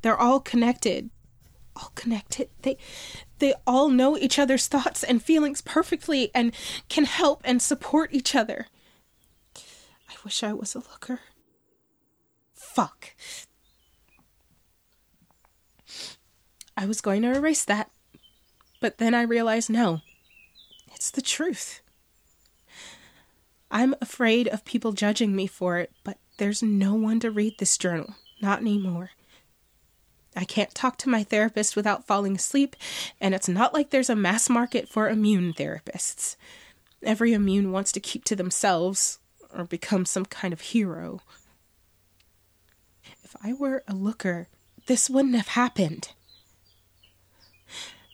They're 0.03 0.19
all 0.19 0.39
connected. 0.39 1.11
All 1.77 1.93
connected. 1.95 2.49
They 2.63 2.77
they 3.39 3.55
all 3.67 3.89
know 3.89 4.19
each 4.19 4.39
other's 4.39 4.69
thoughts 4.69 5.03
and 5.03 5.23
feelings 5.23 5.63
perfectly 5.63 6.31
and 6.35 6.53
can 6.89 7.07
help 7.07 7.41
and 7.45 7.63
support 7.63 8.13
each 8.13 8.35
other. 8.35 8.67
I 9.57 10.15
wish 10.25 10.43
I 10.43 10.53
was 10.53 10.75
a 10.75 10.79
looker. 10.79 11.21
Fuck. 12.53 13.15
I 16.77 16.87
was 16.87 17.01
going 17.01 17.23
to 17.23 17.33
erase 17.33 17.65
that, 17.65 17.91
but 18.81 18.99
then 18.99 19.15
I 19.15 19.23
realized 19.23 19.71
no. 19.71 20.01
It's 20.95 21.11
the 21.11 21.23
truth. 21.23 21.81
I'm 23.71 23.95
afraid 24.01 24.49
of 24.49 24.65
people 24.65 24.93
judging 24.93 25.35
me 25.35 25.47
for 25.47 25.79
it, 25.79 25.93
but 26.05 26.19
there's 26.39 26.63
no 26.63 26.95
one 26.95 27.21
to 27.21 27.31
read 27.31 27.59
this 27.59 27.79
journal. 27.79 28.15
Not 28.41 28.61
anymore. 28.61 29.11
I 30.37 30.45
can't 30.45 30.75
talk 30.75 30.97
to 30.99 31.09
my 31.09 31.25
therapist 31.25 31.75
without 31.77 32.07
falling 32.07 32.37
asleep, 32.37 32.77
and 33.21 33.35
it's 33.35 33.49
not 33.49 33.75
like 33.75 33.91
there's 33.91 34.11
a 34.11 34.17
mass 34.17 34.49
market 34.49 34.89
for 34.89 35.09
immune 35.09 35.53
therapists. 35.53 36.37
Every 37.03 37.33
immune 37.33 37.73
wants 37.73 37.93
to 37.93 38.01
keep 38.01 38.25
to 38.25 38.37
themselves 38.37 39.19
or 39.53 39.65
become 39.65 40.05
some 40.05 40.25
kind 40.25 40.53
of 40.53 40.61
hero. 40.61 41.21
If 43.25 43.35
I 43.43 43.53
were 43.53 43.83
a 43.89 43.95
looker, 43.95 44.49
this 44.87 45.11
wouldn't 45.11 45.35
have 45.35 45.49
happened. 45.49 46.11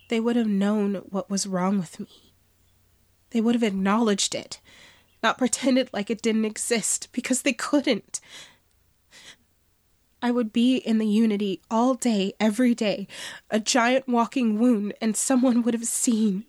They 0.08 0.20
would 0.20 0.36
have 0.36 0.46
known 0.46 0.96
what 1.10 1.28
was 1.28 1.46
wrong 1.46 1.78
with 1.78 2.00
me. 2.00 2.32
They 3.30 3.40
would 3.40 3.54
have 3.54 3.62
acknowledged 3.62 4.34
it, 4.34 4.60
not 5.22 5.38
pretended 5.38 5.90
like 5.92 6.10
it 6.10 6.22
didn't 6.22 6.44
exist, 6.44 7.08
because 7.12 7.42
they 7.42 7.52
couldn't. 7.52 8.20
I 10.22 10.30
would 10.30 10.52
be 10.52 10.76
in 10.76 10.98
the 10.98 11.06
Unity 11.06 11.60
all 11.70 11.94
day, 11.94 12.32
every 12.40 12.74
day, 12.74 13.06
a 13.50 13.60
giant 13.60 14.08
walking 14.08 14.58
wound, 14.58 14.94
and 15.00 15.16
someone 15.16 15.62
would 15.62 15.74
have 15.74 15.86
seen. 15.86 16.46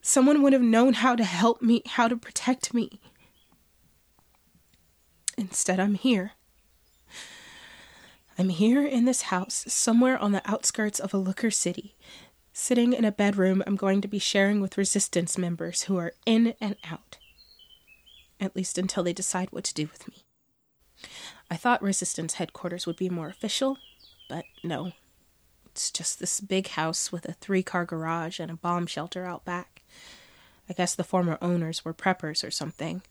Someone 0.00 0.42
would 0.42 0.52
have 0.52 0.62
known 0.62 0.94
how 0.94 1.14
to 1.14 1.24
help 1.24 1.60
me, 1.60 1.82
how 1.84 2.08
to 2.08 2.16
protect 2.16 2.72
me. 2.72 3.00
Instead, 5.36 5.78
I'm 5.78 5.94
here. 5.94 6.32
I'm 8.38 8.48
here 8.48 8.86
in 8.86 9.04
this 9.04 9.22
house, 9.22 9.64
somewhere 9.68 10.16
on 10.16 10.32
the 10.32 10.48
outskirts 10.50 10.98
of 10.98 11.12
a 11.12 11.18
looker 11.18 11.50
city, 11.50 11.96
sitting 12.52 12.92
in 12.92 13.04
a 13.04 13.12
bedroom 13.12 13.62
I'm 13.66 13.76
going 13.76 14.00
to 14.00 14.08
be 14.08 14.18
sharing 14.18 14.60
with 14.60 14.78
resistance 14.78 15.36
members 15.36 15.82
who 15.82 15.96
are 15.96 16.14
in 16.24 16.54
and 16.60 16.76
out. 16.88 17.18
At 18.40 18.56
least 18.56 18.78
until 18.78 19.02
they 19.02 19.12
decide 19.12 19.48
what 19.50 19.64
to 19.64 19.74
do 19.74 19.88
with 19.92 20.08
me. 20.08 20.24
I 21.50 21.56
thought 21.56 21.82
Resistance 21.82 22.34
headquarters 22.34 22.86
would 22.86 22.96
be 22.96 23.08
more 23.08 23.28
official, 23.28 23.78
but 24.28 24.44
no. 24.62 24.92
It's 25.66 25.90
just 25.90 26.18
this 26.18 26.40
big 26.40 26.68
house 26.68 27.10
with 27.12 27.26
a 27.26 27.32
three 27.34 27.62
car 27.62 27.84
garage 27.84 28.38
and 28.40 28.50
a 28.50 28.56
bomb 28.56 28.86
shelter 28.86 29.24
out 29.24 29.44
back. 29.44 29.82
I 30.68 30.74
guess 30.74 30.94
the 30.94 31.04
former 31.04 31.38
owners 31.40 31.84
were 31.84 31.94
preppers 31.94 32.46
or 32.46 32.50
something. 32.50 33.02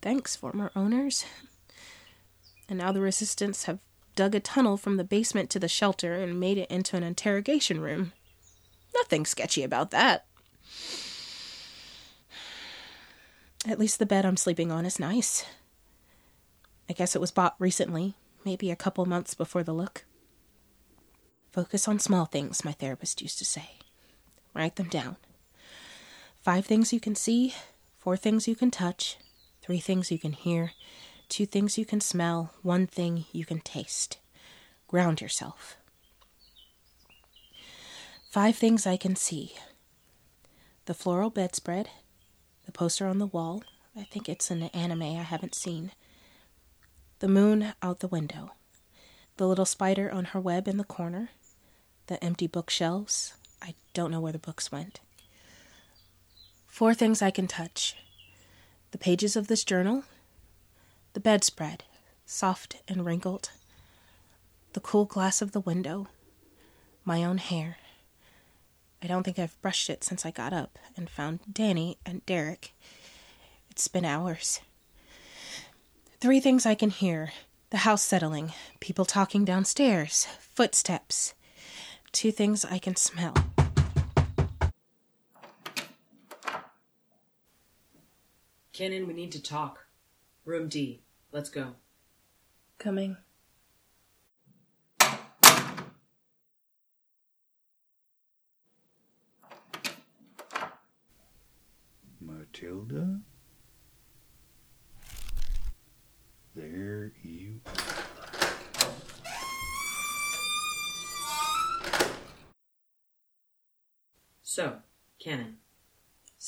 Thanks, 0.00 0.36
former 0.36 0.70
owners. 0.76 1.24
And 2.68 2.78
now 2.78 2.92
the 2.92 3.00
Resistance 3.00 3.64
have 3.64 3.78
dug 4.14 4.34
a 4.34 4.40
tunnel 4.40 4.76
from 4.76 4.96
the 4.96 5.04
basement 5.04 5.48
to 5.50 5.58
the 5.58 5.68
shelter 5.68 6.14
and 6.14 6.38
made 6.38 6.58
it 6.58 6.70
into 6.70 6.96
an 6.96 7.02
interrogation 7.02 7.80
room. 7.80 8.12
Nothing 8.94 9.24
sketchy 9.24 9.62
about 9.62 9.90
that. 9.90 10.26
At 13.66 13.78
least 13.78 13.98
the 13.98 14.06
bed 14.06 14.24
I'm 14.24 14.36
sleeping 14.36 14.70
on 14.70 14.86
is 14.86 15.00
nice. 15.00 15.44
I 16.88 16.94
guess 16.94 17.14
it 17.14 17.20
was 17.20 17.30
bought 17.30 17.54
recently, 17.58 18.14
maybe 18.44 18.70
a 18.70 18.76
couple 18.76 19.04
months 19.04 19.34
before 19.34 19.62
the 19.62 19.74
look. 19.74 20.04
Focus 21.52 21.86
on 21.86 21.98
small 21.98 22.24
things, 22.24 22.64
my 22.64 22.72
therapist 22.72 23.20
used 23.20 23.38
to 23.38 23.44
say. 23.44 23.72
Write 24.54 24.76
them 24.76 24.88
down. 24.88 25.16
Five 26.42 26.64
things 26.64 26.92
you 26.92 27.00
can 27.00 27.14
see, 27.14 27.54
four 27.98 28.16
things 28.16 28.48
you 28.48 28.56
can 28.56 28.70
touch, 28.70 29.18
three 29.60 29.80
things 29.80 30.10
you 30.10 30.18
can 30.18 30.32
hear, 30.32 30.72
two 31.28 31.44
things 31.44 31.76
you 31.76 31.84
can 31.84 32.00
smell, 32.00 32.54
one 32.62 32.86
thing 32.86 33.26
you 33.32 33.44
can 33.44 33.60
taste. 33.60 34.18
Ground 34.86 35.20
yourself. 35.20 35.76
Five 38.30 38.56
things 38.56 38.86
I 38.86 38.96
can 38.96 39.16
see 39.16 39.54
the 40.86 40.94
floral 40.94 41.28
bedspread, 41.28 41.90
the 42.64 42.72
poster 42.72 43.06
on 43.06 43.18
the 43.18 43.26
wall. 43.26 43.62
I 43.94 44.04
think 44.04 44.26
it's 44.26 44.50
an 44.50 44.62
anime 44.62 45.02
I 45.02 45.22
haven't 45.22 45.54
seen 45.54 45.92
the 47.20 47.28
moon 47.28 47.72
out 47.82 48.00
the 48.00 48.08
window, 48.08 48.52
the 49.36 49.46
little 49.46 49.64
spider 49.64 50.10
on 50.10 50.26
her 50.26 50.40
web 50.40 50.68
in 50.68 50.76
the 50.76 50.84
corner, 50.84 51.30
the 52.06 52.22
empty 52.22 52.46
bookshelves. 52.46 53.34
I 53.60 53.74
don't 53.92 54.10
know 54.10 54.20
where 54.20 54.32
the 54.32 54.38
books 54.38 54.70
went. 54.70 55.00
Four 56.66 56.94
things 56.94 57.22
I 57.22 57.30
can 57.30 57.46
touch 57.46 57.96
the 58.90 58.98
pages 58.98 59.36
of 59.36 59.48
this 59.48 59.64
journal, 59.64 60.04
the 61.12 61.20
bedspread, 61.20 61.84
soft 62.24 62.76
and 62.88 63.04
wrinkled, 63.04 63.50
the 64.72 64.80
cool 64.80 65.04
glass 65.04 65.42
of 65.42 65.52
the 65.52 65.60
window, 65.60 66.06
my 67.04 67.22
own 67.22 67.38
hair. 67.38 67.76
I 69.02 69.06
don't 69.06 69.24
think 69.24 69.38
I've 69.38 69.60
brushed 69.60 69.90
it 69.90 70.04
since 70.04 70.24
I 70.24 70.30
got 70.30 70.52
up 70.52 70.78
and 70.96 71.10
found 71.10 71.40
Danny 71.52 71.98
and 72.06 72.24
Derek. 72.26 72.72
It's 73.70 73.88
been 73.88 74.04
hours. 74.04 74.60
Three 76.20 76.40
things 76.40 76.66
I 76.66 76.74
can 76.74 76.90
hear 76.90 77.30
the 77.70 77.76
house 77.76 78.02
settling, 78.02 78.52
people 78.80 79.04
talking 79.04 79.44
downstairs, 79.44 80.26
footsteps. 80.40 81.34
Two 82.10 82.32
things 82.32 82.64
I 82.64 82.78
can 82.78 82.96
smell. 82.96 83.34
Cannon, 88.72 89.06
we 89.06 89.14
need 89.14 89.30
to 89.30 89.40
talk. 89.40 89.86
Room 90.44 90.68
D. 90.68 91.02
Let's 91.30 91.50
go. 91.50 91.74
Coming. 92.80 93.16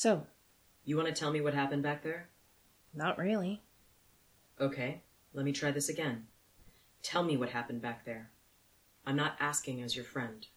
So, 0.01 0.25
you 0.83 0.97
want 0.97 1.09
to 1.09 1.13
tell 1.13 1.29
me 1.29 1.41
what 1.41 1.53
happened 1.53 1.83
back 1.83 2.01
there? 2.01 2.29
not 2.91 3.19
really. 3.19 3.61
Okay, 4.59 5.03
let 5.31 5.45
me 5.45 5.51
try 5.51 5.69
this 5.69 5.89
again. 5.89 6.25
Tell 7.03 7.21
me 7.21 7.37
what 7.37 7.49
happened 7.49 7.83
back 7.83 8.03
there. 8.03 8.31
I'm 9.05 9.15
not 9.15 9.35
asking 9.39 9.83
as 9.83 9.95
your 9.95 10.03
friend. 10.03 10.47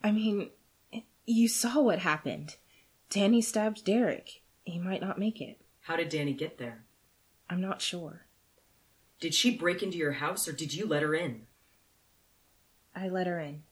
I 0.00 0.12
mean, 0.12 0.50
you 1.26 1.48
saw 1.48 1.80
what 1.80 1.98
happened. 1.98 2.54
Danny 3.10 3.42
stabbed 3.42 3.84
Derek. 3.84 4.42
He 4.62 4.78
might 4.78 5.00
not 5.00 5.18
make 5.18 5.40
it. 5.40 5.60
How 5.80 5.96
did 5.96 6.08
Danny 6.08 6.34
get 6.34 6.56
there? 6.56 6.84
I'm 7.50 7.60
not 7.60 7.82
sure. 7.82 8.26
Did 9.18 9.34
she 9.34 9.56
break 9.56 9.82
into 9.82 9.98
your 9.98 10.12
house 10.12 10.46
or 10.46 10.52
did 10.52 10.72
you 10.72 10.86
let 10.86 11.02
her 11.02 11.16
in? 11.16 11.48
I 12.94 13.08
let 13.08 13.26
her 13.26 13.40
in. 13.40 13.64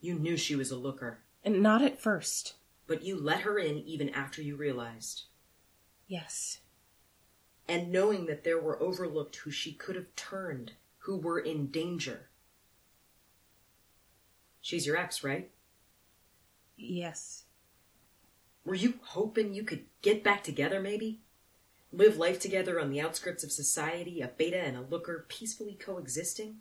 You 0.00 0.14
knew 0.14 0.38
she 0.38 0.56
was 0.56 0.70
a 0.70 0.78
looker, 0.78 1.18
And 1.44 1.62
not 1.62 1.82
at 1.82 2.00
first. 2.00 2.54
But 2.90 3.04
you 3.04 3.16
let 3.16 3.42
her 3.42 3.56
in 3.56 3.78
even 3.86 4.08
after 4.10 4.42
you 4.42 4.56
realized. 4.56 5.26
Yes. 6.08 6.58
And 7.68 7.92
knowing 7.92 8.26
that 8.26 8.42
there 8.42 8.58
were 8.58 8.82
overlooked 8.82 9.36
who 9.36 9.52
she 9.52 9.72
could 9.72 9.94
have 9.94 10.12
turned, 10.16 10.72
who 10.98 11.16
were 11.16 11.38
in 11.38 11.68
danger. 11.68 12.30
She's 14.60 14.86
your 14.86 14.96
ex, 14.96 15.22
right? 15.22 15.52
Yes. 16.76 17.44
Were 18.64 18.74
you 18.74 18.94
hoping 19.02 19.54
you 19.54 19.62
could 19.62 19.84
get 20.02 20.24
back 20.24 20.42
together, 20.42 20.80
maybe? 20.80 21.20
Live 21.92 22.16
life 22.16 22.40
together 22.40 22.80
on 22.80 22.90
the 22.90 23.00
outskirts 23.00 23.44
of 23.44 23.52
society, 23.52 24.20
a 24.20 24.26
beta 24.26 24.58
and 24.58 24.76
a 24.76 24.82
looker 24.82 25.26
peacefully 25.28 25.78
coexisting? 25.80 26.56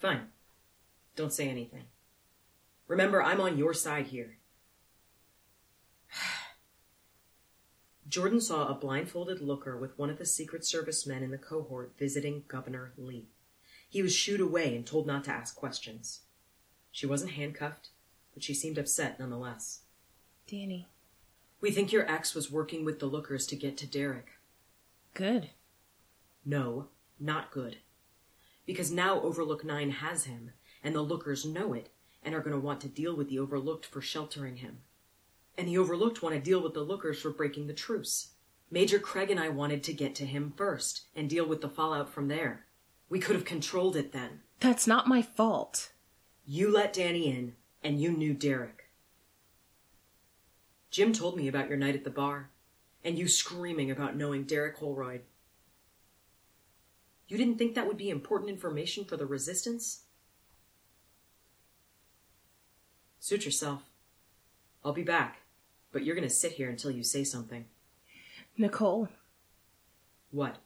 Fine. 0.00 0.26
Don't 1.14 1.32
say 1.32 1.48
anything. 1.48 1.84
Remember, 2.86 3.22
I'm 3.22 3.40
on 3.40 3.56
your 3.56 3.72
side 3.72 4.08
here. 4.08 4.38
Jordan 8.08 8.40
saw 8.40 8.68
a 8.68 8.74
blindfolded 8.74 9.40
looker 9.40 9.76
with 9.76 9.98
one 9.98 10.10
of 10.10 10.18
the 10.18 10.26
Secret 10.26 10.64
Service 10.64 11.06
men 11.06 11.22
in 11.22 11.30
the 11.30 11.38
cohort 11.38 11.94
visiting 11.98 12.44
Governor 12.48 12.92
Lee. 12.96 13.28
He 13.88 14.02
was 14.02 14.14
shooed 14.14 14.40
away 14.40 14.74
and 14.76 14.86
told 14.86 15.06
not 15.06 15.24
to 15.24 15.30
ask 15.30 15.54
questions. 15.54 16.20
She 16.90 17.06
wasn't 17.06 17.32
handcuffed, 17.32 17.90
but 18.34 18.42
she 18.42 18.54
seemed 18.54 18.78
upset 18.78 19.18
nonetheless. 19.18 19.80
Danny. 20.46 20.88
We 21.60 21.70
think 21.70 21.92
your 21.92 22.10
ex 22.10 22.34
was 22.34 22.50
working 22.50 22.84
with 22.84 22.98
the 22.98 23.06
lookers 23.06 23.46
to 23.46 23.56
get 23.56 23.76
to 23.78 23.86
Derek. 23.86 24.32
Good. 25.14 25.50
No, 26.44 26.88
not 27.18 27.50
good. 27.50 27.78
Because 28.66 28.90
now 28.90 29.20
Overlook 29.20 29.64
9 29.64 29.90
has 29.90 30.24
him, 30.24 30.50
and 30.82 30.94
the 30.94 31.00
lookers 31.00 31.44
know 31.44 31.72
it, 31.72 31.90
and 32.24 32.34
are 32.34 32.40
going 32.40 32.54
to 32.54 32.58
want 32.58 32.80
to 32.80 32.88
deal 32.88 33.14
with 33.14 33.28
the 33.28 33.38
Overlooked 33.38 33.84
for 33.84 34.00
sheltering 34.00 34.56
him. 34.56 34.78
And 35.56 35.68
the 35.68 35.78
Overlooked 35.78 36.22
want 36.22 36.34
to 36.34 36.40
deal 36.40 36.60
with 36.60 36.74
the 36.74 36.80
lookers 36.82 37.20
for 37.20 37.30
breaking 37.30 37.66
the 37.66 37.74
truce. 37.74 38.30
Major 38.70 38.98
Craig 38.98 39.30
and 39.30 39.38
I 39.38 39.50
wanted 39.50 39.82
to 39.84 39.92
get 39.92 40.14
to 40.16 40.26
him 40.26 40.52
first 40.56 41.02
and 41.14 41.28
deal 41.28 41.46
with 41.46 41.60
the 41.60 41.68
fallout 41.68 42.08
from 42.08 42.28
there. 42.28 42.64
We 43.08 43.20
could 43.20 43.36
have 43.36 43.44
controlled 43.44 43.94
it 43.94 44.12
then. 44.12 44.40
That's 44.60 44.86
not 44.86 45.06
my 45.06 45.22
fault. 45.22 45.92
You 46.46 46.72
let 46.72 46.92
Danny 46.92 47.30
in, 47.30 47.54
and 47.82 48.00
you 48.00 48.10
knew 48.10 48.34
Derek. 48.34 48.90
Jim 50.90 51.12
told 51.12 51.36
me 51.36 51.48
about 51.48 51.68
your 51.68 51.76
night 51.76 51.94
at 51.94 52.04
the 52.04 52.10
bar, 52.10 52.50
and 53.04 53.18
you 53.18 53.28
screaming 53.28 53.90
about 53.90 54.16
knowing 54.16 54.44
Derek 54.44 54.78
Holroyd. 54.78 55.22
You 57.28 57.36
didn't 57.36 57.58
think 57.58 57.74
that 57.74 57.86
would 57.86 57.96
be 57.96 58.10
important 58.10 58.50
information 58.50 59.04
for 59.04 59.16
the 59.16 59.26
Resistance? 59.26 60.03
Suit 63.24 63.46
yourself. 63.46 63.84
I'll 64.84 64.92
be 64.92 65.02
back, 65.02 65.38
but 65.92 66.04
you're 66.04 66.14
gonna 66.14 66.28
sit 66.28 66.52
here 66.52 66.68
until 66.68 66.90
you 66.90 67.02
say 67.02 67.24
something. 67.24 67.64
Nicole, 68.58 69.08
What? 70.30 70.58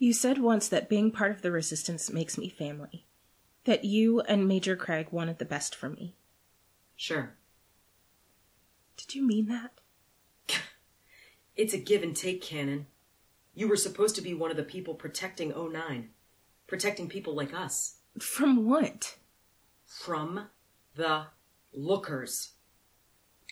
you 0.00 0.12
said 0.12 0.38
once 0.38 0.66
that 0.66 0.88
being 0.88 1.12
part 1.12 1.30
of 1.30 1.42
the 1.42 1.52
Resistance 1.52 2.10
makes 2.10 2.36
me 2.36 2.48
family. 2.48 3.06
That 3.66 3.84
you 3.84 4.18
and 4.22 4.48
Major 4.48 4.74
Craig 4.74 5.12
wanted 5.12 5.38
the 5.38 5.44
best 5.44 5.76
for 5.76 5.88
me. 5.88 6.16
Sure. 6.96 7.36
Did 8.96 9.14
you 9.14 9.22
mean 9.24 9.46
that? 9.46 9.78
It's 11.54 11.72
a 11.72 11.78
give 11.78 12.02
and 12.02 12.16
take, 12.16 12.42
Cannon. 12.42 12.88
You 13.54 13.68
were 13.68 13.76
supposed 13.76 14.16
to 14.16 14.22
be 14.22 14.34
one 14.34 14.50
of 14.50 14.56
the 14.56 14.64
people 14.64 14.96
protecting 14.96 15.50
09. 15.50 16.08
Protecting 16.66 17.08
people 17.08 17.36
like 17.36 17.54
us. 17.54 17.98
From 18.18 18.68
what? 18.68 19.18
From 19.86 20.48
the 20.94 21.26
lookers. 21.72 22.52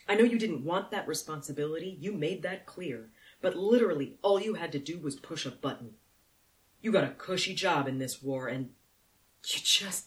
I 0.08 0.14
know 0.14 0.25
you 0.25 0.38
didn't 0.38 0.64
want 0.64 0.90
that 0.90 1.06
responsibility, 1.08 1.96
you 2.00 2.12
made 2.12 2.42
that 2.42 2.66
clear, 2.66 3.11
but 3.40 3.56
literally 3.56 4.16
all 4.22 4.40
you 4.40 4.54
had 4.54 4.72
to 4.72 4.78
do 4.78 4.99
was 4.99 5.16
push 5.16 5.46
a 5.46 5.50
button. 5.50 5.92
You 6.80 6.90
got 6.92 7.04
a 7.04 7.11
cushy 7.11 7.54
job 7.54 7.87
in 7.87 7.99
this 7.99 8.22
war, 8.22 8.49
and 8.49 8.70
you 9.46 9.61
just. 9.62 10.06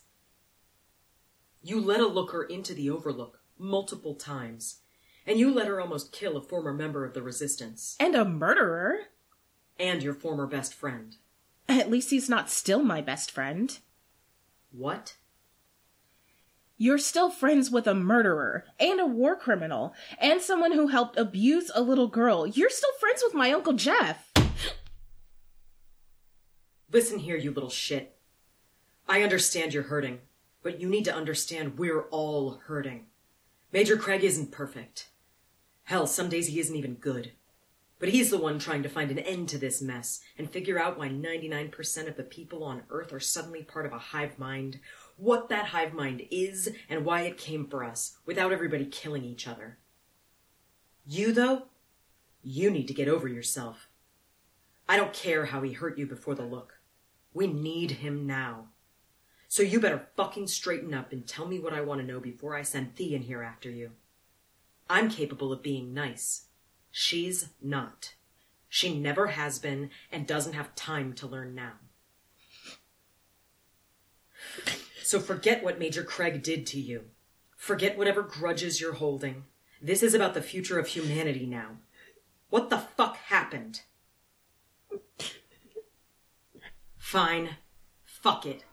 You 1.64 1.80
let 1.80 2.02
a 2.02 2.08
looker 2.08 2.44
into 2.44 2.74
the 2.74 2.90
Overlook 2.90 3.40
multiple 3.58 4.16
times, 4.16 4.82
and 5.26 5.40
you 5.40 5.54
let 5.54 5.68
her 5.68 5.80
almost 5.80 6.12
kill 6.12 6.36
a 6.38 6.42
former 6.42 6.74
member 6.74 7.06
of 7.06 7.14
the 7.14 7.22
Resistance, 7.24 7.96
And 8.00 8.16
a 8.16 8.26
murderer? 8.26 9.06
and 9.80 10.04
your 10.04 10.14
former 10.14 10.48
best 10.48 10.74
friend. 10.74 11.18
At 11.68 11.90
least 11.90 12.10
he's 12.12 12.30
not 12.30 12.50
still 12.50 12.84
my 12.84 13.02
best 13.02 13.32
friend. 13.32 13.78
What? 14.72 15.16
You're 16.78 16.98
still 16.98 17.30
friends 17.30 17.72
with 17.72 17.88
a 17.88 17.96
murderer, 17.96 18.66
and 18.78 19.00
a 19.00 19.06
war 19.06 19.38
criminal, 19.38 19.94
and 20.20 20.42
someone 20.42 20.74
who 20.74 20.88
helped 20.88 21.18
abuse 21.18 21.72
a 21.74 21.82
little 21.82 22.10
girl. 22.10 22.46
You're 22.46 22.70
still 22.70 22.92
friends 23.00 23.24
with 23.24 23.34
my 23.34 23.52
Uncle 23.52 23.74
Jeff. 23.74 24.34
Listen 26.92 27.20
here, 27.20 27.38
you 27.38 27.52
little 27.52 27.70
shit. 27.70 28.18
I 29.08 29.24
understand 29.24 29.74
you're 29.74 29.84
hurting, 29.84 30.20
but 30.64 30.82
you 30.82 30.90
need 30.90 31.06
to 31.06 31.16
understand 31.16 31.78
we're 31.78 32.10
all 32.10 32.60
hurting. 32.66 33.06
Major 33.72 33.96
Craig 33.96 34.26
isn't 34.26 34.52
perfect. 34.52 35.08
Hell, 35.86 36.08
some 36.08 36.28
days 36.28 36.48
he 36.48 36.60
isn't 36.60 36.76
even 36.76 36.96
good. 36.96 37.32
But 38.00 38.10
he's 38.10 38.30
the 38.30 38.38
one 38.38 38.60
trying 38.60 38.84
to 38.84 38.90
find 38.90 39.12
an 39.12 39.20
end 39.20 39.48
to 39.50 39.58
this 39.58 39.82
mess 39.82 40.20
and 40.38 40.50
figure 40.50 40.78
out 40.78 40.98
why 40.98 41.08
99% 41.08 42.08
of 42.10 42.18
the 42.18 42.24
people 42.24 42.64
on 42.66 42.84
Earth 42.90 43.14
are 43.14 43.20
suddenly 43.22 43.64
part 43.64 43.86
of 43.86 43.94
a 43.94 43.98
hive 43.98 44.38
mind, 44.38 44.80
what 45.18 45.50
that 45.50 45.68
hive 45.68 45.94
mind 45.94 46.24
is, 46.30 46.70
and 46.90 47.06
why 47.06 47.22
it 47.22 47.38
came 47.38 47.68
for 47.68 47.84
us, 47.84 48.18
without 48.26 48.52
everybody 48.52 48.86
killing 48.86 49.24
each 49.24 49.48
other. 49.48 49.78
You, 51.08 51.32
though, 51.32 51.64
you 52.44 52.70
need 52.70 52.88
to 52.88 52.94
get 52.94 53.08
over 53.08 53.28
yourself. 53.28 53.90
I 54.88 54.98
don't 54.98 55.14
care 55.14 55.46
how 55.46 55.62
he 55.62 55.74
hurt 55.74 55.98
you 55.98 56.06
before 56.06 56.36
the 56.36 56.44
look. 56.44 56.80
We 57.34 57.48
need 57.48 57.92
him 57.92 58.28
now. 58.28 58.68
So 59.48 59.64
you 59.64 59.80
better 59.80 60.08
fucking 60.16 60.48
straighten 60.48 60.94
up 60.94 61.12
and 61.12 61.26
tell 61.26 61.48
me 61.48 61.60
what 61.60 61.74
I 61.74 61.82
want 61.82 62.02
to 62.02 62.08
know 62.08 62.20
before 62.20 62.56
I 62.56 62.62
send 62.62 62.96
Thea 62.96 63.16
in 63.16 63.24
here 63.24 63.42
after 63.42 63.70
you. 63.70 63.92
I'm 64.90 65.10
capable 65.10 65.52
of 65.52 65.64
being 65.64 65.94
nice. 65.94 66.46
She's 66.92 67.50
not. 67.62 68.16
She 68.70 68.98
never 68.98 69.28
has 69.28 69.60
been 69.60 69.90
and 70.12 70.28
doesn't 70.28 70.54
have 70.54 70.76
time 70.76 71.14
to 71.14 71.28
learn 71.28 71.56
now. 71.56 71.74
So 75.06 75.20
forget 75.20 75.64
what 75.64 75.78
Major 75.78 76.04
Craig 76.04 76.42
did 76.42 76.66
to 76.66 76.80
you. 76.80 77.04
Forget 77.56 77.96
whatever 77.96 78.24
grudges 78.24 78.82
you're 78.82 78.94
holding. 78.94 79.44
This 79.80 80.02
is 80.02 80.16
about 80.16 80.34
the 80.34 80.42
future 80.42 80.80
of 80.80 80.88
humanity 80.88 81.46
now. 81.46 81.78
What 82.50 82.72
the 82.72 82.80
fuck 82.80 83.18
happened? 83.18 83.82
Fine. 86.98 87.58
Fuck 88.04 88.48
it. 88.48 88.64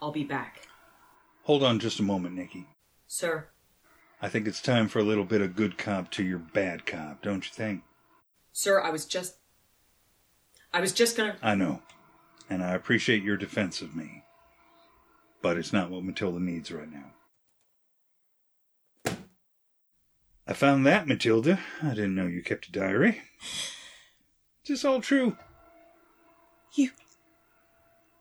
I'll 0.00 0.12
be 0.12 0.22
back. 0.22 0.68
Hold 1.42 1.64
on 1.64 1.80
just 1.80 1.98
a 1.98 2.04
moment, 2.04 2.36
Nikki. 2.36 2.68
Sir, 3.08 3.48
I 4.22 4.28
think 4.28 4.46
it's 4.46 4.62
time 4.62 4.86
for 4.86 5.00
a 5.00 5.04
little 5.04 5.24
bit 5.24 5.40
of 5.40 5.56
good 5.56 5.76
cop 5.76 6.08
to 6.12 6.22
your 6.22 6.38
bad 6.38 6.86
cop, 6.86 7.20
don't 7.20 7.44
you 7.44 7.52
think? 7.52 7.82
sir, 8.52 8.80
I 8.80 8.90
was 8.90 9.04
just. 9.06 9.38
I 10.72 10.80
was 10.80 10.92
just 10.92 11.16
gonna. 11.16 11.34
I 11.42 11.56
know. 11.56 11.82
And 12.48 12.62
I 12.62 12.74
appreciate 12.74 13.24
your 13.24 13.36
defense 13.36 13.82
of 13.82 13.96
me. 13.96 14.23
But 15.44 15.58
it's 15.58 15.74
not 15.74 15.90
what 15.90 16.02
Matilda 16.02 16.40
needs 16.40 16.72
right 16.72 16.88
now. 16.90 17.12
I 20.48 20.54
found 20.54 20.86
that, 20.86 21.06
Matilda. 21.06 21.58
I 21.82 21.90
didn't 21.90 22.14
know 22.14 22.26
you 22.26 22.42
kept 22.42 22.68
a 22.68 22.72
diary. 22.72 23.20
Is 23.42 24.68
this 24.68 24.86
all 24.86 25.02
true? 25.02 25.36
You. 26.72 26.92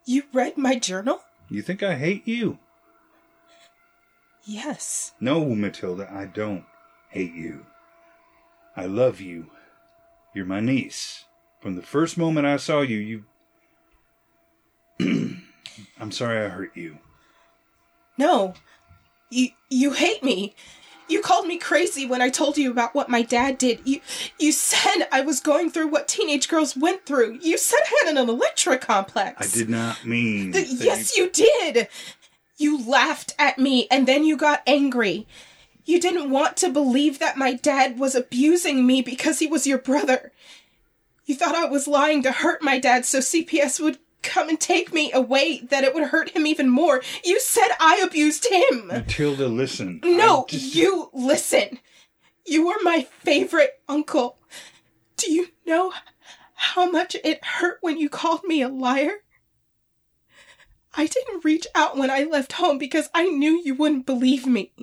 You 0.05 0.23
read 0.33 0.57
my 0.57 0.77
journal? 0.77 1.21
You 1.47 1.61
think 1.61 1.81
I 1.81 1.95
hate 1.95 2.27
you? 2.27 2.59
Yes. 4.43 5.13
No, 5.21 5.45
Matilda, 5.55 6.11
I 6.11 6.25
don't 6.25 6.65
hate 7.07 7.35
you. 7.35 7.65
I 8.75 8.85
love 8.85 9.21
you. 9.21 9.49
You're 10.35 10.43
my 10.43 10.59
niece. 10.59 11.23
From 11.61 11.77
the 11.77 11.83
first 11.83 12.17
moment 12.17 12.47
I 12.47 12.57
saw 12.57 12.81
you, 12.81 13.23
you. 14.99 15.37
I'm 15.97 16.11
sorry 16.11 16.45
I 16.45 16.49
hurt 16.49 16.75
you. 16.75 16.97
No. 18.17 18.53
You 19.29 19.49
you 19.69 19.93
hate 19.93 20.23
me. 20.23 20.55
You 21.09 21.21
called 21.21 21.47
me 21.47 21.57
crazy 21.57 22.05
when 22.05 22.21
I 22.21 22.29
told 22.29 22.57
you 22.57 22.71
about 22.71 22.95
what 22.95 23.09
my 23.09 23.21
dad 23.21 23.57
did. 23.57 23.81
You 23.85 23.99
you 24.39 24.51
said 24.51 25.07
I 25.11 25.21
was 25.21 25.39
going 25.39 25.69
through 25.69 25.87
what 25.87 26.07
teenage 26.07 26.47
girls 26.47 26.75
went 26.77 27.05
through. 27.05 27.39
You 27.41 27.57
said 27.57 27.79
I 27.83 28.05
had 28.05 28.17
an 28.17 28.29
Electra 28.29 28.77
complex. 28.77 29.53
I 29.53 29.57
did 29.57 29.69
not 29.69 30.05
mean. 30.05 30.51
The- 30.51 30.63
yes, 30.63 31.17
you 31.17 31.29
did. 31.29 31.87
You 32.57 32.87
laughed 32.87 33.35
at 33.37 33.57
me 33.59 33.87
and 33.91 34.07
then 34.07 34.23
you 34.23 34.37
got 34.37 34.61
angry. 34.65 35.27
You 35.85 35.99
didn't 35.99 36.29
want 36.29 36.55
to 36.57 36.69
believe 36.69 37.19
that 37.19 37.35
my 37.37 37.53
dad 37.53 37.99
was 37.99 38.15
abusing 38.15 38.87
me 38.87 39.01
because 39.01 39.39
he 39.39 39.47
was 39.47 39.67
your 39.67 39.79
brother. 39.79 40.31
You 41.25 41.35
thought 41.35 41.55
I 41.55 41.65
was 41.65 41.87
lying 41.87 42.23
to 42.23 42.31
hurt 42.31 42.61
my 42.61 42.79
dad 42.79 43.05
so 43.05 43.19
CPS 43.19 43.79
would 43.81 43.97
come 44.23 44.49
and 44.49 44.59
take 44.59 44.93
me 44.93 45.11
away, 45.11 45.59
that 45.69 45.83
it 45.83 45.93
would 45.93 46.05
hurt 46.05 46.29
him 46.29 46.47
even 46.47 46.69
more. 46.69 47.01
You 47.23 47.39
said 47.39 47.69
I 47.79 47.97
abused 47.97 48.47
him. 48.49 48.87
Matilda, 48.87 49.47
listen. 49.47 49.99
No, 50.03 50.45
just- 50.47 50.73
you 50.75 51.09
listen. 51.13 51.79
You 52.45 52.65
were 52.67 52.77
my 52.83 53.03
favorite 53.19 53.81
uncle. 53.87 54.37
Do 55.17 55.31
you 55.31 55.49
know 55.65 55.93
how 56.55 56.89
much 56.89 57.15
it 57.23 57.43
hurt 57.43 57.77
when 57.81 57.97
you 57.97 58.09
called 58.09 58.41
me 58.43 58.61
a 58.61 58.67
liar? 58.69 59.17
I 60.95 61.07
didn't 61.07 61.43
reach 61.43 61.65
out 61.73 61.97
when 61.97 62.11
I 62.11 62.23
left 62.23 62.53
home 62.53 62.77
because 62.77 63.09
I 63.13 63.29
knew 63.29 63.61
you 63.63 63.73
wouldn't 63.75 64.05
believe 64.05 64.45
me. 64.45 64.73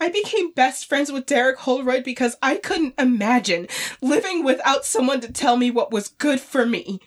I 0.00 0.08
became 0.08 0.52
best 0.52 0.86
friends 0.88 1.12
with 1.12 1.26
Derek 1.26 1.58
Holroyd 1.58 2.02
because 2.02 2.36
I 2.42 2.56
couldn't 2.56 2.94
imagine 2.98 3.68
living 4.00 4.42
without 4.42 4.84
someone 4.84 5.20
to 5.20 5.32
tell 5.32 5.56
me 5.56 5.70
what 5.70 5.92
was 5.92 6.08
good 6.08 6.40
for 6.40 6.66
me. 6.66 6.98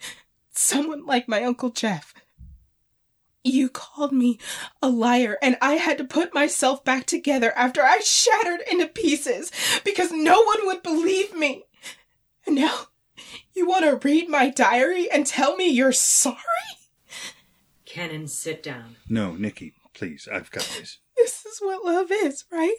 Someone 0.56 1.06
like 1.06 1.28
my 1.28 1.44
Uncle 1.44 1.70
Jeff. 1.70 2.14
You 3.44 3.70
called 3.70 4.12
me 4.12 4.40
a 4.82 4.90
liar, 4.90 5.38
and 5.42 5.56
I 5.62 5.74
had 5.74 6.00
to 6.00 6.04
put 6.04 6.34
myself 6.34 6.84
back 6.84 7.06
together 7.06 7.54
after 7.56 7.84
I 7.84 8.00
shattered 8.00 8.62
into 8.72 8.88
pieces 8.88 9.52
because 9.84 10.12
no 10.12 10.42
one 10.42 10.66
would 10.66 10.82
believe 10.82 11.36
me. 11.36 11.66
And 12.48 12.56
now 12.56 12.88
you 13.54 13.68
want 13.68 13.86
to 13.86 14.08
read 14.08 14.30
my 14.30 14.50
diary 14.50 15.12
and 15.12 15.28
tell 15.28 15.56
me 15.56 15.68
you're 15.68 15.92
sorry? 15.92 16.38
Cannon, 17.86 18.28
sit 18.28 18.64
down. 18.64 18.96
No, 19.08 19.36
Nikki, 19.36 19.74
please. 19.94 20.28
I've 20.32 20.52
got 20.52 20.64
this. 20.78 21.00
This 21.16 21.46
is 21.46 21.60
what 21.60 21.86
love 21.86 22.12
is, 22.12 22.46
right? 22.52 22.78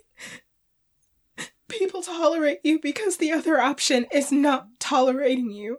People 1.69 2.03
tolerate 2.03 2.61
you 2.65 2.81
because 2.81 3.17
the 3.17 3.33
other 3.33 3.61
option 3.61 4.07
is 4.12 4.31
not 4.31 4.67
tolerating 4.79 5.51
you. 5.51 5.79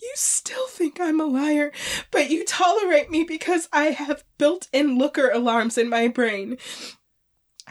You 0.00 0.12
still 0.14 0.68
think 0.68 1.00
I'm 1.00 1.20
a 1.20 1.24
liar, 1.24 1.72
but 2.10 2.30
you 2.30 2.44
tolerate 2.44 3.10
me 3.10 3.24
because 3.24 3.68
I 3.72 3.86
have 3.86 4.24
built 4.38 4.68
in 4.72 4.98
looker 4.98 5.28
alarms 5.30 5.76
in 5.76 5.88
my 5.88 6.08
brain. 6.08 6.58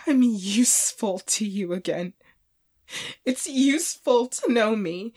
I'm 0.06 0.22
useful 0.22 1.20
to 1.20 1.46
you 1.46 1.74
again. 1.74 2.14
It's 3.26 3.48
useful 3.48 4.28
to 4.28 4.52
know 4.52 4.76
me. 4.76 5.14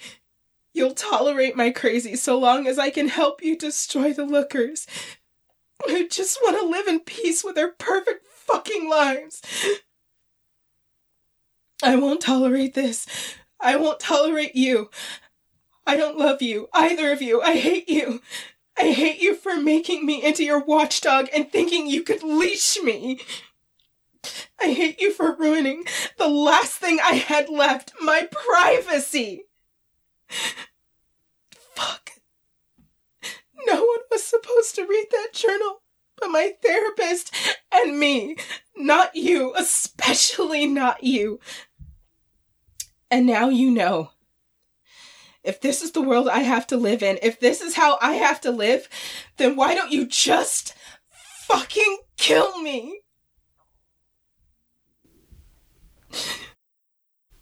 You'll 0.72 0.94
tolerate 0.94 1.56
my 1.56 1.70
crazy 1.70 2.14
so 2.14 2.38
long 2.38 2.66
as 2.66 2.78
I 2.78 2.90
can 2.90 3.08
help 3.08 3.42
you 3.42 3.56
destroy 3.56 4.12
the 4.12 4.24
lookers 4.24 4.86
who 5.86 6.08
just 6.08 6.38
want 6.42 6.58
to 6.58 6.66
live 6.66 6.86
in 6.86 7.00
peace 7.00 7.42
with 7.42 7.56
their 7.56 7.72
perfect 7.72 8.26
fucking 8.28 8.88
lives. 8.88 9.42
I 11.82 11.96
won't 11.96 12.20
tolerate 12.20 12.74
this. 12.74 13.06
I 13.60 13.76
won't 13.76 14.00
tolerate 14.00 14.54
you. 14.54 14.90
I 15.90 15.96
don't 15.96 16.16
love 16.16 16.40
you, 16.40 16.68
either 16.72 17.10
of 17.10 17.20
you. 17.20 17.42
I 17.42 17.56
hate 17.56 17.88
you. 17.88 18.22
I 18.78 18.92
hate 18.92 19.20
you 19.20 19.34
for 19.34 19.56
making 19.56 20.06
me 20.06 20.24
into 20.24 20.44
your 20.44 20.62
watchdog 20.62 21.28
and 21.34 21.50
thinking 21.50 21.88
you 21.88 22.04
could 22.04 22.22
leash 22.22 22.78
me. 22.80 23.18
I 24.62 24.70
hate 24.72 25.00
you 25.00 25.12
for 25.12 25.34
ruining 25.34 25.82
the 26.16 26.28
last 26.28 26.74
thing 26.74 27.00
I 27.00 27.14
had 27.14 27.48
left 27.48 27.92
my 28.00 28.28
privacy. 28.30 29.46
Fuck. 31.74 32.12
No 33.66 33.84
one 33.84 34.04
was 34.12 34.22
supposed 34.22 34.76
to 34.76 34.86
read 34.86 35.06
that 35.10 35.32
journal 35.32 35.82
but 36.20 36.30
my 36.30 36.52
therapist 36.62 37.34
and 37.72 37.98
me. 37.98 38.36
Not 38.76 39.16
you, 39.16 39.54
especially 39.56 40.68
not 40.68 41.02
you. 41.02 41.40
And 43.10 43.26
now 43.26 43.48
you 43.48 43.72
know. 43.72 44.12
If 45.42 45.60
this 45.60 45.82
is 45.82 45.92
the 45.92 46.02
world 46.02 46.28
I 46.28 46.40
have 46.40 46.66
to 46.68 46.76
live 46.76 47.02
in, 47.02 47.18
if 47.22 47.40
this 47.40 47.60
is 47.60 47.74
how 47.74 47.98
I 48.02 48.14
have 48.14 48.40
to 48.42 48.50
live, 48.50 48.88
then 49.38 49.56
why 49.56 49.74
don't 49.74 49.90
you 49.90 50.06
just 50.06 50.74
fucking 51.46 51.98
kill 52.16 52.60
me? 52.60 53.00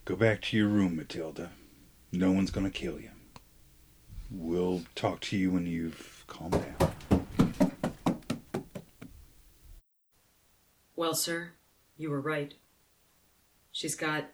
Go 0.05 0.15
back 0.17 0.41
to 0.43 0.57
your 0.57 0.69
room, 0.69 0.97
Matilda. 0.97 1.51
No 2.13 2.31
one's 2.33 2.51
gonna 2.51 2.71
kill 2.71 3.01
you. 3.01 3.11
We'll 4.31 4.83
talk 4.95 5.21
to 5.23 5.37
you 5.37 5.51
when 5.51 5.67
you've 5.67 6.25
calmed 6.27 6.53
down. 6.53 6.95
Well, 10.95 11.15
sir, 11.15 11.53
you 11.97 12.11
were 12.11 12.21
right. 12.21 12.55
She's 13.73 13.95
got. 13.95 14.31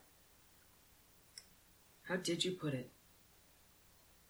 How 2.09 2.17
did 2.17 2.45
you 2.45 2.53
put 2.53 2.75
it? 2.75 2.91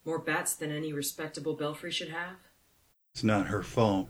More 0.05 0.19
bats 0.19 0.55
than 0.55 0.71
any 0.71 0.93
respectable 0.93 1.55
belfry 1.55 1.91
should 1.91 2.11
have? 2.11 2.37
It's 3.15 3.25
not 3.25 3.47
her 3.47 3.63
fault. 3.63 4.09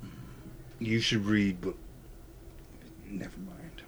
You 0.78 1.00
should 1.00 1.26
read, 1.26 1.60
but. 1.60 1.74
Never 3.06 3.38
mind. 3.38 3.82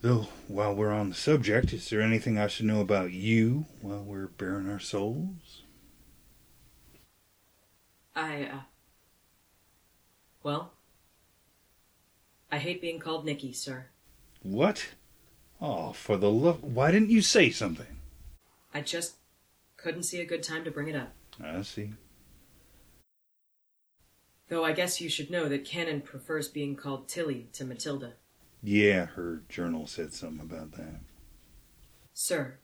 Though, 0.00 0.28
while 0.46 0.74
we're 0.74 0.92
on 0.92 1.08
the 1.08 1.14
subject, 1.14 1.72
is 1.72 1.90
there 1.90 2.00
anything 2.00 2.38
I 2.38 2.46
should 2.46 2.66
know 2.66 2.80
about 2.80 3.12
you 3.12 3.66
while 3.82 4.02
we're 4.02 4.28
baring 4.28 4.70
our 4.70 4.78
souls? 4.78 5.64
I, 8.14 8.44
uh. 8.44 8.60
Well, 10.42 10.72
I 12.50 12.58
hate 12.58 12.80
being 12.80 13.00
called 13.00 13.24
Nikki, 13.24 13.52
sir. 13.52 13.86
What? 14.42 14.86
Oh, 15.60 15.92
for 15.92 16.16
the 16.16 16.30
love. 16.30 16.62
Why 16.62 16.90
didn't 16.90 17.10
you 17.10 17.20
say 17.20 17.50
something? 17.50 17.98
I 18.72 18.80
just 18.80 19.16
couldn't 19.78 20.02
see 20.02 20.20
a 20.20 20.26
good 20.26 20.42
time 20.42 20.64
to 20.64 20.70
bring 20.70 20.88
it 20.88 20.96
up. 20.96 21.14
I 21.42 21.62
see. 21.62 21.92
Though 24.48 24.64
I 24.64 24.72
guess 24.72 25.00
you 25.00 25.08
should 25.08 25.30
know 25.30 25.48
that 25.48 25.64
Cannon 25.64 26.02
prefers 26.02 26.48
being 26.48 26.76
called 26.76 27.08
Tilly 27.08 27.48
to 27.54 27.64
Matilda. 27.64 28.14
Yeah, 28.62 29.06
her 29.06 29.42
journal 29.48 29.86
said 29.86 30.12
something 30.12 30.40
about 30.40 30.72
that. 30.72 31.00
Sir, 32.12 32.58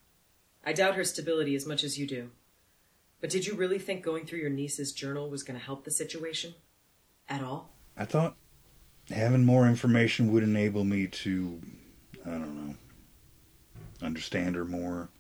I 0.67 0.73
doubt 0.73 0.97
her 0.97 1.05
stability 1.05 1.55
as 1.55 1.67
much 1.67 1.85
as 1.85 1.99
you 1.99 2.07
do. 2.07 2.31
But 3.21 3.31
did 3.31 3.47
you 3.47 3.55
really 3.55 3.79
think 3.79 4.03
going 4.03 4.27
through 4.27 4.41
your 4.41 4.51
niece's 4.51 4.93
journal 4.93 5.31
was 5.31 5.43
going 5.43 5.59
to 5.59 5.65
help 5.65 5.85
the 5.85 5.91
situation? 5.91 6.55
At 7.29 7.43
all? 7.43 7.71
I 7.97 8.05
thought 8.05 8.37
having 9.11 9.45
more 9.45 9.67
information 9.67 10.33
would 10.33 10.43
enable 10.43 10.85
me 10.85 11.07
to, 11.07 11.61
I 12.27 12.31
don't 12.31 12.69
know, 12.69 12.75
understand 14.03 14.57
her 14.57 14.65
more, 14.65 15.11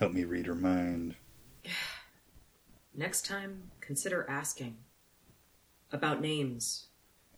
help 0.00 0.12
me 0.12 0.24
read 0.24 0.46
her 0.46 0.54
mind. 0.54 1.14
Next 2.94 3.26
time, 3.26 3.70
consider 3.80 4.26
asking 4.28 4.78
about 5.92 6.20
names 6.20 6.86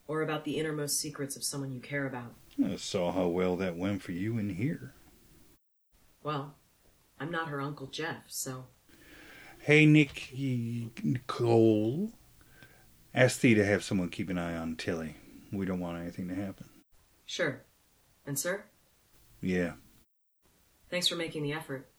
or 0.06 0.22
about 0.22 0.44
the 0.44 0.58
innermost 0.58 0.98
secrets 0.98 1.36
of 1.36 1.44
someone 1.44 1.72
you 1.72 1.80
care 1.80 2.06
about. 2.06 2.34
I 2.64 2.76
saw 2.76 3.12
how 3.12 3.26
well 3.26 3.56
that 3.56 3.76
went 3.76 4.02
for 4.02 4.12
you 4.12 4.38
in 4.38 4.50
here. 4.50 4.94
Well, 6.22 6.54
I'm 7.18 7.30
not 7.30 7.48
her 7.48 7.60
Uncle 7.60 7.88
Jeff, 7.88 8.24
so. 8.28 8.66
Hey, 9.58 9.84
Nick 9.84 10.30
Nicole. 11.02 12.12
Ask 13.14 13.40
Thea 13.40 13.56
to 13.56 13.64
have 13.64 13.82
someone 13.82 14.08
keep 14.08 14.30
an 14.30 14.38
eye 14.38 14.56
on 14.56 14.76
Tilly. 14.76 15.16
We 15.52 15.66
don't 15.66 15.80
want 15.80 16.00
anything 16.00 16.28
to 16.28 16.34
happen. 16.34 16.68
Sure. 17.26 17.62
And, 18.24 18.38
sir? 18.38 18.64
Yeah. 19.40 19.72
Thanks 20.90 21.08
for 21.08 21.16
making 21.16 21.42
the 21.42 21.52
effort. 21.52 21.91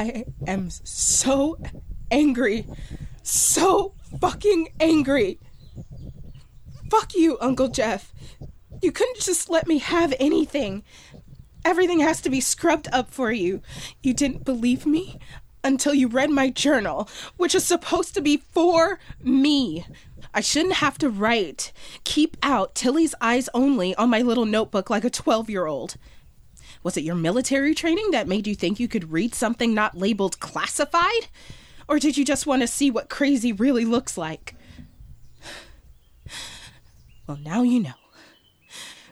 I 0.00 0.24
am 0.46 0.70
so 0.70 1.58
angry. 2.10 2.66
So 3.22 3.92
fucking 4.18 4.68
angry. 4.80 5.38
Fuck 6.90 7.14
you, 7.14 7.36
Uncle 7.38 7.68
Jeff. 7.68 8.14
You 8.80 8.92
couldn't 8.92 9.20
just 9.20 9.50
let 9.50 9.66
me 9.66 9.76
have 9.76 10.14
anything. 10.18 10.84
Everything 11.66 12.00
has 12.00 12.22
to 12.22 12.30
be 12.30 12.40
scrubbed 12.40 12.88
up 12.90 13.10
for 13.10 13.30
you. 13.30 13.60
You 14.02 14.14
didn't 14.14 14.46
believe 14.46 14.86
me 14.86 15.18
until 15.62 15.92
you 15.92 16.08
read 16.08 16.30
my 16.30 16.48
journal, 16.48 17.06
which 17.36 17.54
is 17.54 17.64
supposed 17.66 18.14
to 18.14 18.22
be 18.22 18.38
for 18.38 18.98
me. 19.22 19.84
I 20.32 20.40
shouldn't 20.40 20.76
have 20.76 20.96
to 20.98 21.10
write. 21.10 21.72
Keep 22.04 22.38
out 22.42 22.74
Tilly's 22.74 23.14
eyes 23.20 23.50
only 23.52 23.94
on 23.96 24.08
my 24.08 24.22
little 24.22 24.46
notebook 24.46 24.88
like 24.88 25.04
a 25.04 25.10
12 25.10 25.50
year 25.50 25.66
old. 25.66 25.96
Was 26.82 26.96
it 26.96 27.04
your 27.04 27.14
military 27.14 27.74
training 27.74 28.10
that 28.12 28.28
made 28.28 28.46
you 28.46 28.54
think 28.54 28.80
you 28.80 28.88
could 28.88 29.12
read 29.12 29.34
something 29.34 29.74
not 29.74 29.96
labeled 29.96 30.40
classified? 30.40 31.28
Or 31.88 31.98
did 31.98 32.16
you 32.16 32.24
just 32.24 32.46
want 32.46 32.62
to 32.62 32.68
see 32.68 32.90
what 32.90 33.08
crazy 33.10 33.52
really 33.52 33.84
looks 33.84 34.16
like? 34.16 34.54
Well, 37.26 37.38
now 37.44 37.62
you 37.62 37.80
know. 37.80 37.92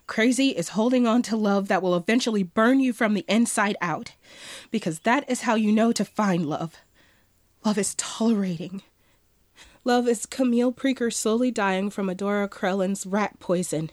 Crazy 0.06 0.48
is 0.48 0.70
holding 0.70 1.06
on 1.06 1.22
to 1.22 1.36
love 1.36 1.68
that 1.68 1.82
will 1.82 1.94
eventually 1.94 2.42
burn 2.42 2.80
you 2.80 2.92
from 2.92 3.14
the 3.14 3.24
inside 3.28 3.76
out. 3.80 4.14
Because 4.70 5.00
that 5.00 5.28
is 5.30 5.42
how 5.42 5.54
you 5.54 5.70
know 5.70 5.92
to 5.92 6.04
find 6.04 6.46
love. 6.46 6.76
Love 7.64 7.78
is 7.78 7.94
tolerating. 7.94 8.82
Love 9.84 10.08
is 10.08 10.26
Camille 10.26 10.72
Preaker 10.72 11.12
slowly 11.12 11.50
dying 11.50 11.90
from 11.90 12.08
Adora 12.08 12.48
Crellin's 12.48 13.06
rat 13.06 13.38
poison. 13.38 13.90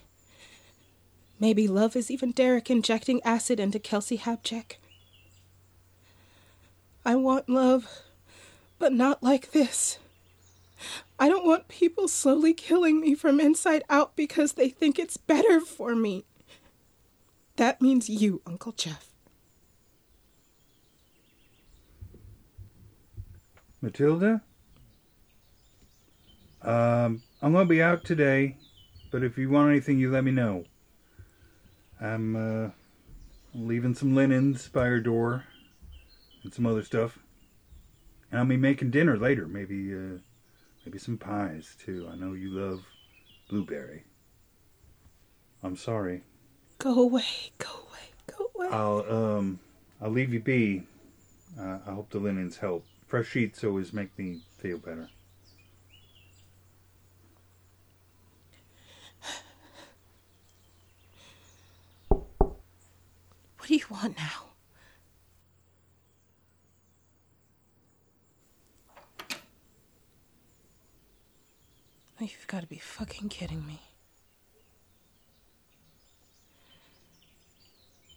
Maybe 1.39 1.67
love 1.67 1.95
is 1.95 2.09
even 2.09 2.31
Derek 2.31 2.69
injecting 2.69 3.21
acid 3.23 3.59
into 3.59 3.79
Kelsey 3.79 4.17
Habjack. 4.17 4.77
I 7.05 7.15
want 7.15 7.49
love, 7.49 8.01
but 8.79 8.93
not 8.93 9.21
like 9.21 9.51
this. 9.51 9.99
I 11.19 11.29
don't 11.29 11.45
want 11.45 11.67
people 11.67 12.07
slowly 12.07 12.53
killing 12.53 12.99
me 12.99 13.15
from 13.15 13.39
inside 13.39 13.83
out 13.89 14.15
because 14.15 14.53
they 14.53 14.69
think 14.69 14.97
it's 14.97 15.17
better 15.17 15.59
for 15.59 15.95
me. 15.95 16.25
That 17.57 17.81
means 17.81 18.09
you, 18.09 18.41
Uncle 18.45 18.73
Jeff. 18.73 19.09
Matilda? 23.81 24.41
Um, 26.61 27.21
I'm 27.41 27.51
going 27.53 27.65
to 27.67 27.69
be 27.69 27.81
out 27.81 28.03
today, 28.03 28.57
but 29.11 29.23
if 29.23 29.37
you 29.37 29.49
want 29.49 29.69
anything, 29.69 29.99
you 29.99 30.11
let 30.11 30.23
me 30.23 30.31
know. 30.31 30.65
I'm 31.99 32.35
uh, 32.35 32.69
leaving 33.53 33.95
some 33.95 34.15
linens 34.15 34.67
by 34.67 34.85
her 34.85 34.99
door 34.99 35.45
and 36.43 36.53
some 36.53 36.65
other 36.65 36.83
stuff. 36.83 37.19
And 38.31 38.39
I'll 38.39 38.45
be 38.45 38.57
making 38.57 38.91
dinner 38.91 39.17
later. 39.17 39.47
Maybe, 39.47 39.93
uh, 39.93 40.19
maybe 40.85 40.97
some 40.97 41.17
pies 41.17 41.75
too. 41.79 42.09
I 42.11 42.15
know 42.15 42.33
you 42.33 42.49
love 42.49 42.83
blueberry. 43.49 44.03
I'm 45.63 45.77
sorry. 45.77 46.23
Go 46.79 46.99
away, 46.99 47.23
go 47.57 47.69
away, 47.69 48.35
go 48.37 48.51
away. 48.55 48.67
I'll 48.71 49.05
um, 49.09 49.59
I'll 50.01 50.11
leave 50.11 50.33
you 50.33 50.39
be. 50.39 50.83
Uh, 51.59 51.79
I 51.87 51.91
hope 51.91 52.09
the 52.09 52.19
linens 52.19 52.57
help. 52.57 52.85
Fresh 53.07 53.29
sheets 53.29 53.63
always 53.63 53.93
make 53.93 54.17
me 54.19 54.41
feel 54.57 54.77
better. 54.77 55.09
What 63.65 63.69
do 63.69 63.75
you 63.77 63.85
want 63.89 64.15
now? 64.15 64.43
You've 72.19 72.45
got 72.45 72.61
to 72.61 72.67
be 72.67 72.77
fucking 72.77 73.29
kidding 73.29 73.65
me. 73.65 73.81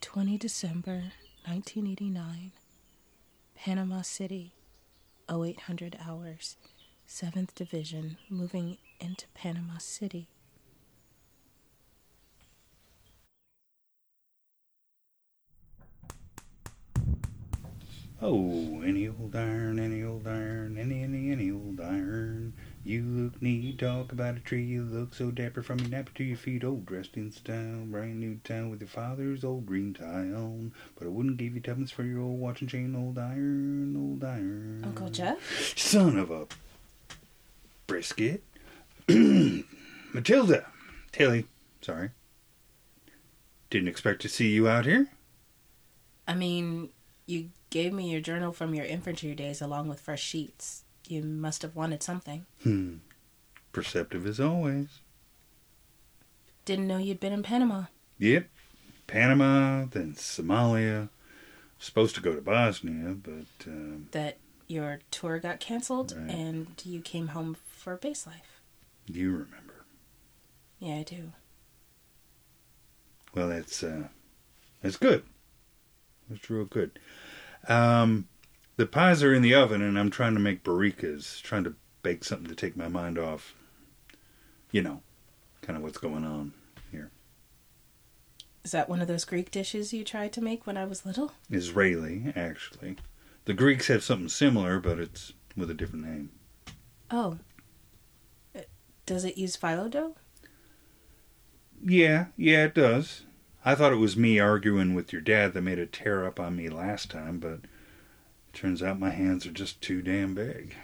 20 0.03 0.37
December 0.37 1.13
1989, 1.47 2.53
Panama 3.57 4.03
City, 4.03 4.53
0800 5.31 5.97
hours, 6.07 6.59
7th 7.09 7.55
Division, 7.55 8.19
moving 8.29 8.77
into 9.01 9.27
Panama 9.33 9.79
City. 9.79 10.29
Oh, 18.21 18.83
any 18.83 19.07
old 19.07 19.37
iron, 19.37 19.79
any 19.79 20.03
old 20.03 20.27
iron, 20.27 20.77
any, 20.77 21.05
any, 21.05 21.31
any 21.31 21.53
old 21.53 21.81
iron. 21.81 22.53
You 22.83 23.05
look 23.05 23.41
neat, 23.41 23.79
talk 23.79 24.11
about 24.11 24.37
a 24.37 24.41
tree, 24.41 24.65
you 24.65 24.83
look 24.83 25.15
so 25.15 25.31
dapper 25.31 25.63
from 25.63 25.79
your 25.79 25.91
napper 25.91 26.11
to 26.17 26.25
your 26.25 26.37
feet, 26.37 26.65
old 26.65 26.85
dressed 26.85 27.17
in 27.17 27.31
style, 27.31 27.85
brand 27.85 28.19
new 28.19 28.41
town 28.43 28.71
with 28.71 28.81
your 28.81 28.89
father's 28.89 29.45
old 29.45 29.67
green 29.67 29.95
tie 29.95 30.33
on. 30.35 30.73
But 30.99 31.07
I 31.07 31.11
wouldn't 31.11 31.37
give 31.37 31.55
you 31.55 31.61
tuppence 31.61 31.93
for 31.93 32.03
your 32.03 32.21
old 32.23 32.41
watch 32.41 32.61
and 32.61 32.69
chain, 32.69 32.97
old 32.97 33.19
iron, 33.19 33.95
old 33.97 34.25
iron. 34.25 34.83
Uncle 34.85 35.11
Jeff? 35.11 35.79
Son 35.79 36.19
of 36.19 36.33
a 36.33 36.49
brisket. 37.87 38.43
Matilda. 39.09 40.67
Tilly, 41.13 41.47
sorry. 41.83 42.11
Didn't 43.71 43.89
expect 43.89 44.23
to 44.23 44.29
see 44.29 44.49
you 44.49 44.67
out 44.67 44.87
here. 44.87 45.07
I 46.27 46.35
mean, 46.35 46.89
you 47.27 47.51
gave 47.71 47.93
me 47.93 48.11
your 48.11 48.21
journal 48.21 48.53
from 48.53 48.75
your 48.75 48.85
infantry 48.87 49.35
days 49.35 49.61
along 49.61 49.89
with 49.89 50.01
fresh 50.01 50.23
sheets. 50.23 50.85
You 51.07 51.23
must 51.23 51.63
have 51.63 51.75
wanted 51.77 52.03
something. 52.03 52.47
Hmm. 52.63 52.97
Perceptive 53.73 54.27
as 54.27 54.41
always. 54.41 55.01
Didn't 56.65 56.87
know 56.87 56.99
you'd 56.99 57.21
been 57.21 57.33
in 57.33 57.43
Panama. 57.43 57.85
Yep. 58.19 58.49
Panama, 59.07 59.87
then 59.91 60.15
Somalia. 60.15 61.09
Supposed 61.79 62.15
to 62.17 62.21
go 62.21 62.35
to 62.35 62.41
Bosnia, 62.43 63.15
but 63.15 63.47
um, 63.67 64.09
That 64.11 64.39
your 64.67 64.99
tour 65.11 65.39
got 65.39 65.61
canceled 65.61 66.13
Right. 66.17 66.29
and 66.31 66.67
you 66.85 67.01
came 67.01 67.29
home 67.29 67.57
for 67.69 67.97
base 67.97 68.27
life. 68.27 68.61
you 69.07 69.31
remember. 69.31 69.85
Yeah, 70.81 70.97
I 70.97 71.03
do. 71.05 71.33
Well, 73.35 73.49
that's 73.49 73.83
uh, 73.83 74.09
that's 74.83 74.97
good. 74.97 75.23
That's 76.29 76.49
real 76.51 76.65
good. 76.65 76.99
Um, 77.67 78.29
the 78.77 78.87
pies 78.87 79.23
are 79.23 79.35
in 79.35 79.43
the 79.43 79.55
oven, 79.55 79.83
and 79.83 79.99
I'm 79.99 80.11
trying 80.11 80.35
to 80.35 80.41
make 80.41 80.63
bourekas, 80.63 81.43
trying 81.43 81.65
to 81.65 81.75
bake 82.03 82.25
something 82.25 82.49
to 82.49 82.55
take 82.55 82.77
my 82.77 82.89
mind 82.89 83.19
off. 83.19 83.55
You 84.71 84.83
know, 84.83 85.03
kind 85.63 85.77
of 85.77 85.83
what's 85.83 85.99
going 85.99 86.25
on 86.25 86.53
here. 86.93 87.11
Is 88.65 88.73
that 88.73 88.89
one 88.89 89.01
of 89.01 89.09
those 89.09 89.25
Greek 89.25 89.51
dishes 89.51 89.93
you 89.93 90.05
tried 90.05 90.33
to 90.35 90.41
make 90.43 90.67
when 90.67 90.77
I 90.77 90.85
was 90.85 91.07
little? 91.07 91.33
Israeli, 91.51 92.33
actually. 92.37 92.97
The 93.47 93.55
Greeks 93.55 93.89
have 93.89 94.05
something 94.05 94.29
similar, 94.29 94.79
but 94.79 94.99
it's 94.99 95.33
with 95.57 95.71
a 95.71 95.75
different 95.75 96.05
name. 96.05 96.31
Oh. 97.11 97.39
Does 99.07 99.25
it 99.25 99.39
use 99.39 99.57
phyllo 99.57 99.91
dough? 99.91 100.17
Yeah, 101.83 102.27
yeah, 102.37 102.65
it 102.65 102.75
does. 102.75 103.23
I 103.69 103.75
thought 103.75 103.93
it 103.93 103.97
was 103.97 104.17
me 104.17 104.39
arguing 104.39 104.95
with 104.95 105.13
your 105.13 105.21
dad 105.21 105.53
that 105.53 105.61
made 105.61 105.79
a 105.79 105.85
tear 105.85 106.25
up 106.25 106.41
on 106.41 106.57
me 106.57 106.71
last 106.71 107.11
time, 107.11 107.39
but 107.39 107.53
it 107.53 108.55
turns 108.55 108.83
out 108.83 108.99
my 108.99 109.11
hands 109.11 109.45
are 109.45 109.51
just 109.51 109.83
too 109.83 110.01
damn 110.01 110.35
big. 110.35 110.75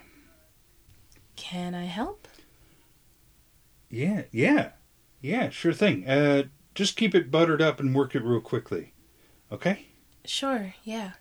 Can 1.35 1.75
I 1.75 1.87
help? 1.87 2.29
Yeah, 3.88 4.25
yeah, 4.31 4.73
yeah, 5.23 5.49
sure 5.49 5.73
thing. 5.73 6.07
Uh, 6.07 6.42
just 6.75 6.99
keep 6.99 7.14
it 7.14 7.31
buttered 7.31 7.62
up 7.62 7.81
and 7.81 7.94
work 7.94 8.14
it 8.14 8.23
real 8.23 8.42
quickly, 8.42 8.92
okay? 9.51 9.87
Sure, 10.27 10.75
yeah. 10.85 11.12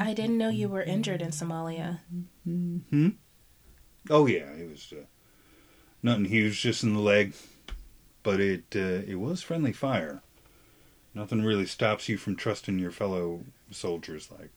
I 0.00 0.12
didn't 0.12 0.38
know 0.38 0.48
you 0.48 0.68
were 0.68 0.82
injured 0.82 1.22
in 1.22 1.30
Somalia. 1.30 2.00
Hmm. 2.42 3.10
Oh 4.10 4.26
yeah, 4.26 4.50
it 4.54 4.68
was 4.68 4.92
uh, 4.92 5.04
nothing 6.02 6.24
huge, 6.24 6.60
just 6.60 6.82
in 6.82 6.94
the 6.94 7.00
leg, 7.00 7.32
but 8.22 8.40
it 8.40 8.64
uh, 8.74 9.02
it 9.06 9.18
was 9.18 9.42
friendly 9.42 9.72
fire. 9.72 10.22
Nothing 11.14 11.42
really 11.44 11.66
stops 11.66 12.08
you 12.08 12.16
from 12.16 12.36
trusting 12.36 12.78
your 12.78 12.92
fellow 12.92 13.44
soldiers 13.70 14.30
like 14.30 14.50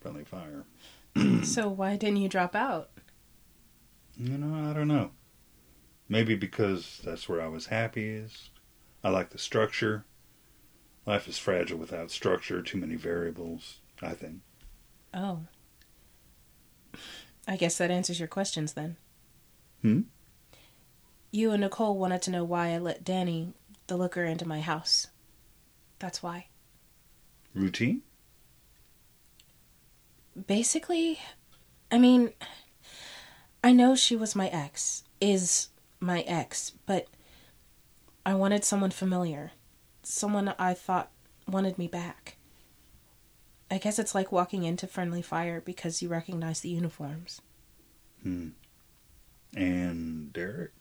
friendly 0.00 0.24
fire. 0.24 0.64
so 1.42 1.68
why 1.68 1.96
didn't 1.96 2.18
you 2.18 2.28
drop 2.28 2.54
out? 2.54 2.90
You 4.16 4.38
know, 4.38 4.70
I 4.70 4.72
don't 4.72 4.88
know. 4.88 5.10
Maybe 6.08 6.34
because 6.34 7.00
that's 7.04 7.28
where 7.28 7.40
I 7.40 7.48
was 7.48 7.66
happiest. 7.66 8.50
I 9.04 9.10
like 9.10 9.30
the 9.30 9.38
structure. 9.38 10.04
Life 11.06 11.28
is 11.28 11.38
fragile 11.38 11.78
without 11.78 12.10
structure, 12.10 12.62
too 12.62 12.78
many 12.78 12.96
variables, 12.96 13.78
I 14.02 14.12
think. 14.14 14.40
Oh. 15.14 15.40
I 17.46 17.56
guess 17.56 17.78
that 17.78 17.90
answers 17.90 18.18
your 18.18 18.28
questions 18.28 18.74
then. 18.74 18.96
Hmm? 19.82 20.00
You 21.30 21.50
and 21.50 21.60
Nicole 21.60 21.98
wanted 21.98 22.22
to 22.22 22.30
know 22.30 22.44
why 22.44 22.70
I 22.70 22.78
let 22.78 23.04
Danny, 23.04 23.52
the 23.86 23.96
looker, 23.96 24.24
into 24.24 24.48
my 24.48 24.60
house. 24.60 25.08
That's 25.98 26.22
why. 26.22 26.46
Routine? 27.54 28.02
Basically, 30.46 31.18
I 31.90 31.98
mean, 31.98 32.32
I 33.62 33.72
know 33.72 33.94
she 33.94 34.16
was 34.16 34.36
my 34.36 34.48
ex, 34.48 35.04
is 35.20 35.68
my 36.00 36.20
ex, 36.22 36.72
but 36.86 37.08
I 38.24 38.34
wanted 38.34 38.64
someone 38.64 38.90
familiar. 38.90 39.52
Someone 40.02 40.54
I 40.58 40.74
thought 40.74 41.10
wanted 41.46 41.76
me 41.78 41.88
back. 41.88 42.36
I 43.70 43.78
guess 43.78 43.98
it's 43.98 44.14
like 44.14 44.32
walking 44.32 44.62
into 44.62 44.86
friendly 44.86 45.20
fire 45.22 45.60
because 45.60 46.00
you 46.00 46.08
recognize 46.08 46.60
the 46.60 46.70
uniforms. 46.70 47.42
Hmm. 48.22 48.48
And 49.54 50.32
Derek? 50.32 50.72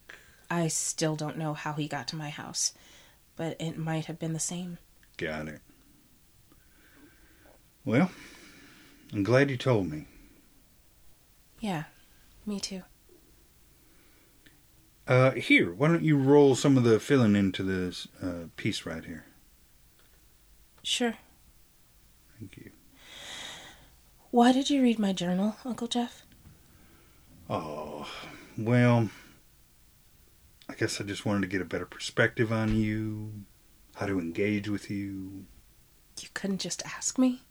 I 0.50 0.68
still 0.68 1.16
don't 1.16 1.38
know 1.38 1.54
how 1.54 1.74
he 1.74 1.88
got 1.88 2.08
to 2.10 2.16
my 2.16 2.30
house, 2.30 2.74
but 3.36 3.56
it 3.60 3.78
might 3.78 4.06
have 4.06 4.20
been 4.20 4.34
the 4.34 4.40
same. 4.40 4.78
Got 5.18 5.48
it. 5.48 5.62
Well, 7.84 8.12
I'm 9.14 9.24
glad 9.24 9.50
you 9.50 9.58
told 9.58 9.90
me. 9.90 10.06
Yeah, 11.60 11.86
me 12.46 12.60
too. 12.60 12.84
Uh, 15.08 15.32
here, 15.32 15.74
why 15.74 15.88
don't 15.88 16.04
you 16.04 16.18
roll 16.18 16.54
some 16.54 16.76
of 16.78 16.84
the 16.84 17.00
filling 17.00 17.36
into 17.36 17.64
this 17.64 18.08
uh, 18.22 18.48
piece 18.58 18.86
right 18.86 19.06
here? 19.06 19.26
Sure. 20.84 21.16
Thank 22.38 22.58
you. 22.58 22.72
Why 24.32 24.52
did 24.52 24.70
you 24.70 24.82
read 24.82 25.00
my 25.00 25.14
journal, 25.14 25.56
Uncle 25.64 25.88
Jeff? 25.88 26.26
Oh, 27.50 28.06
well, 28.58 29.10
I 30.70 30.74
guess 30.74 31.00
I 31.00 31.04
just 31.04 31.26
wanted 31.26 31.42
to 31.42 31.48
get 31.48 31.62
a 31.62 31.66
better 31.66 31.86
perspective 31.86 32.52
on 32.52 32.76
you, 32.76 33.32
how 33.96 34.06
to 34.06 34.20
engage 34.20 34.68
with 34.68 34.90
you. 34.90 35.46
You 36.20 36.30
couldn't 36.34 36.60
just 36.60 36.86
ask 36.86 37.18
me? 37.18 37.42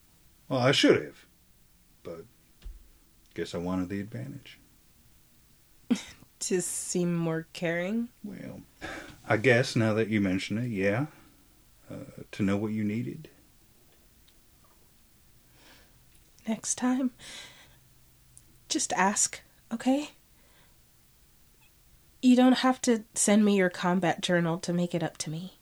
Well, 0.49 0.61
I 0.61 0.73
should 0.73 1.03
have, 1.03 1.27
but 2.03 2.25
guess 3.35 3.55
I 3.55 3.59
wanted 3.59 3.89
the 3.89 4.01
advantage. 4.01 4.59
To 6.41 6.61
seem 6.61 7.15
more 7.17 7.47
caring? 7.55 8.11
Well, 8.23 8.61
I 9.27 9.39
guess 9.39 9.75
now 9.75 9.95
that 9.95 10.09
you 10.09 10.21
mention 10.21 10.59
it, 10.59 10.69
yeah, 10.69 11.07
uh, 11.91 12.23
to 12.33 12.43
know 12.43 12.59
what 12.59 12.73
you 12.73 12.85
needed. 12.85 13.31
Next 16.47 16.75
time, 16.75 17.13
just 18.69 18.93
ask, 18.93 19.41
okay? 19.73 20.11
You 22.27 22.35
don't 22.35 22.59
have 22.59 22.83
to 22.83 23.05
send 23.15 23.45
me 23.45 23.57
your 23.57 23.71
combat 23.71 24.21
journal 24.21 24.59
to 24.59 24.73
make 24.73 24.97
it 24.97 25.03
up 25.05 25.17
to 25.19 25.31
me. 25.31 25.61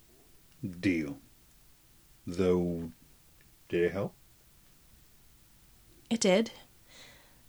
Deal. 0.80 1.18
Though, 2.26 2.90
did 3.68 3.82
it 3.82 3.92
help? 3.92 4.14
It 6.08 6.20
did. 6.20 6.52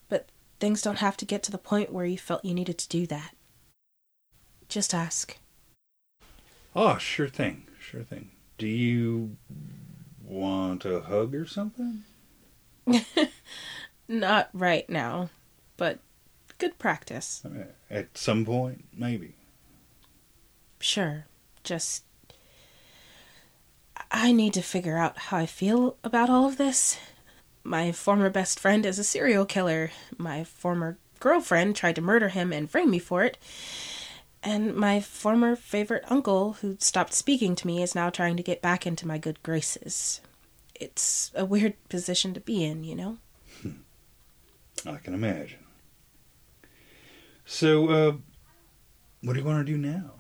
But 0.10 0.28
things 0.60 0.82
don't 0.82 0.98
have 0.98 1.16
to 1.16 1.26
get 1.26 1.44
to 1.44 1.52
the 1.54 1.58
point 1.58 1.94
where 1.94 2.06
you 2.06 2.18
felt 2.18 2.44
you 2.44 2.54
needed 2.54 2.78
to 2.78 2.90
do 2.90 3.08
that. 3.08 3.34
Just 4.68 4.94
ask. 4.94 5.38
Oh, 6.76 6.98
sure 6.98 7.30
thing, 7.30 7.68
sure 7.80 8.04
thing. 8.04 8.32
Do 8.58 8.68
you 8.68 9.38
want 10.26 10.84
a 10.84 11.00
hug 11.00 11.34
or 11.34 11.46
something? 11.46 12.04
Not 14.10 14.50
right 14.52 14.90
now, 14.90 15.30
but 15.78 16.00
good 16.58 16.78
practice. 16.78 17.44
At 17.90 18.18
some 18.18 18.46
point, 18.46 18.86
maybe. 18.96 19.36
Sure. 20.80 21.26
Just. 21.64 22.04
I 24.12 24.32
need 24.32 24.54
to 24.54 24.62
figure 24.62 24.98
out 24.98 25.18
how 25.18 25.38
I 25.38 25.46
feel 25.46 25.98
about 26.04 26.30
all 26.30 26.46
of 26.46 26.58
this. 26.58 26.98
My 27.64 27.92
former 27.92 28.30
best 28.30 28.60
friend 28.60 28.86
is 28.86 29.00
a 29.00 29.04
serial 29.04 29.46
killer. 29.46 29.92
My 30.18 30.44
former 30.44 30.98
girlfriend 31.20 31.76
tried 31.76 31.96
to 31.96 32.02
murder 32.02 32.30
him 32.30 32.54
and 32.54 32.70
frame 32.70 32.92
me 32.92 33.00
for 33.00 33.24
it. 33.24 33.38
And 34.44 34.76
my 34.76 35.00
former 35.00 35.56
favorite 35.56 36.04
uncle, 36.08 36.54
who 36.62 36.78
stopped 36.80 37.14
speaking 37.14 37.56
to 37.56 37.66
me, 37.66 37.82
is 37.82 37.96
now 37.96 38.12
trying 38.12 38.38
to 38.38 38.44
get 38.44 38.62
back 38.62 38.86
into 38.86 39.08
my 39.08 39.18
good 39.18 39.42
graces. 39.42 40.22
It's 40.76 41.32
a 41.34 41.46
weird 41.46 41.74
position 41.90 42.36
to 42.36 42.40
be 42.40 42.64
in, 42.64 42.84
you 42.84 42.94
know? 42.96 43.18
Hmm. 43.64 43.72
I 44.86 44.98
can 44.98 45.16
imagine. 45.16 45.65
So, 47.46 47.90
uh, 47.90 48.12
what 49.22 49.34
do 49.34 49.40
you 49.40 49.46
want 49.46 49.66
to 49.66 49.72
do 49.72 49.78
now? 49.78 50.12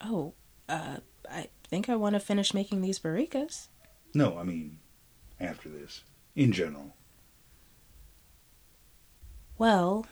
Oh, 0.00 0.34
uh, 0.68 0.98
I 1.30 1.48
think 1.64 1.88
I 1.88 1.96
want 1.96 2.14
to 2.14 2.20
finish 2.20 2.54
making 2.54 2.80
these 2.80 2.98
bourekas. 2.98 3.68
No, 4.14 4.38
I 4.38 4.44
mean, 4.44 4.78
after 5.38 5.68
this, 5.68 6.04
in 6.34 6.52
general. 6.52 6.94
Well, 9.58 10.06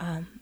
um, 0.00 0.40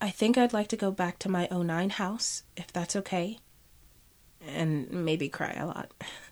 I 0.00 0.10
think 0.10 0.38
I'd 0.38 0.52
like 0.52 0.68
to 0.68 0.76
go 0.76 0.90
back 0.90 1.18
to 1.20 1.28
my 1.28 1.46
09 1.50 1.90
house, 1.90 2.44
if 2.56 2.72
that's 2.72 2.96
okay. 2.96 3.38
And 4.46 4.90
maybe 4.90 5.28
cry 5.28 5.52
a 5.52 5.66
lot. 5.66 5.92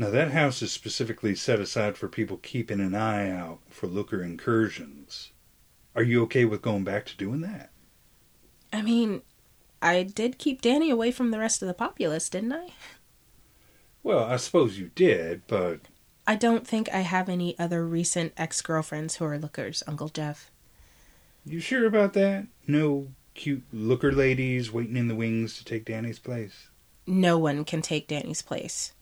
Now, 0.00 0.08
that 0.08 0.30
house 0.30 0.62
is 0.62 0.72
specifically 0.72 1.34
set 1.34 1.60
aside 1.60 1.98
for 1.98 2.08
people 2.08 2.38
keeping 2.38 2.80
an 2.80 2.94
eye 2.94 3.30
out 3.30 3.58
for 3.68 3.86
looker 3.86 4.22
incursions. 4.22 5.32
Are 5.94 6.02
you 6.02 6.22
okay 6.22 6.46
with 6.46 6.62
going 6.62 6.84
back 6.84 7.04
to 7.04 7.16
doing 7.18 7.42
that? 7.42 7.68
I 8.72 8.80
mean, 8.80 9.20
I 9.82 10.04
did 10.04 10.38
keep 10.38 10.62
Danny 10.62 10.88
away 10.88 11.10
from 11.10 11.32
the 11.32 11.38
rest 11.38 11.60
of 11.60 11.68
the 11.68 11.74
populace, 11.74 12.30
didn't 12.30 12.54
I? 12.54 12.68
Well, 14.02 14.24
I 14.24 14.36
suppose 14.36 14.78
you 14.78 14.90
did, 14.94 15.42
but. 15.46 15.80
I 16.26 16.34
don't 16.34 16.66
think 16.66 16.88
I 16.88 17.00
have 17.00 17.28
any 17.28 17.58
other 17.58 17.86
recent 17.86 18.32
ex 18.38 18.62
girlfriends 18.62 19.16
who 19.16 19.26
are 19.26 19.38
lookers, 19.38 19.82
Uncle 19.86 20.08
Jeff. 20.08 20.50
You 21.44 21.60
sure 21.60 21.84
about 21.84 22.14
that? 22.14 22.46
No 22.66 23.08
cute 23.34 23.64
looker 23.70 24.12
ladies 24.12 24.72
waiting 24.72 24.96
in 24.96 25.08
the 25.08 25.14
wings 25.14 25.58
to 25.58 25.64
take 25.66 25.84
Danny's 25.84 26.18
place? 26.18 26.70
No 27.06 27.36
one 27.36 27.66
can 27.66 27.82
take 27.82 28.08
Danny's 28.08 28.40
place. 28.40 28.94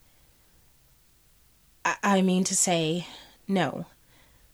I, 2.09 2.23
mean 2.23 2.45
to 2.45 2.55
say, 2.55 3.07
no. 3.47 3.87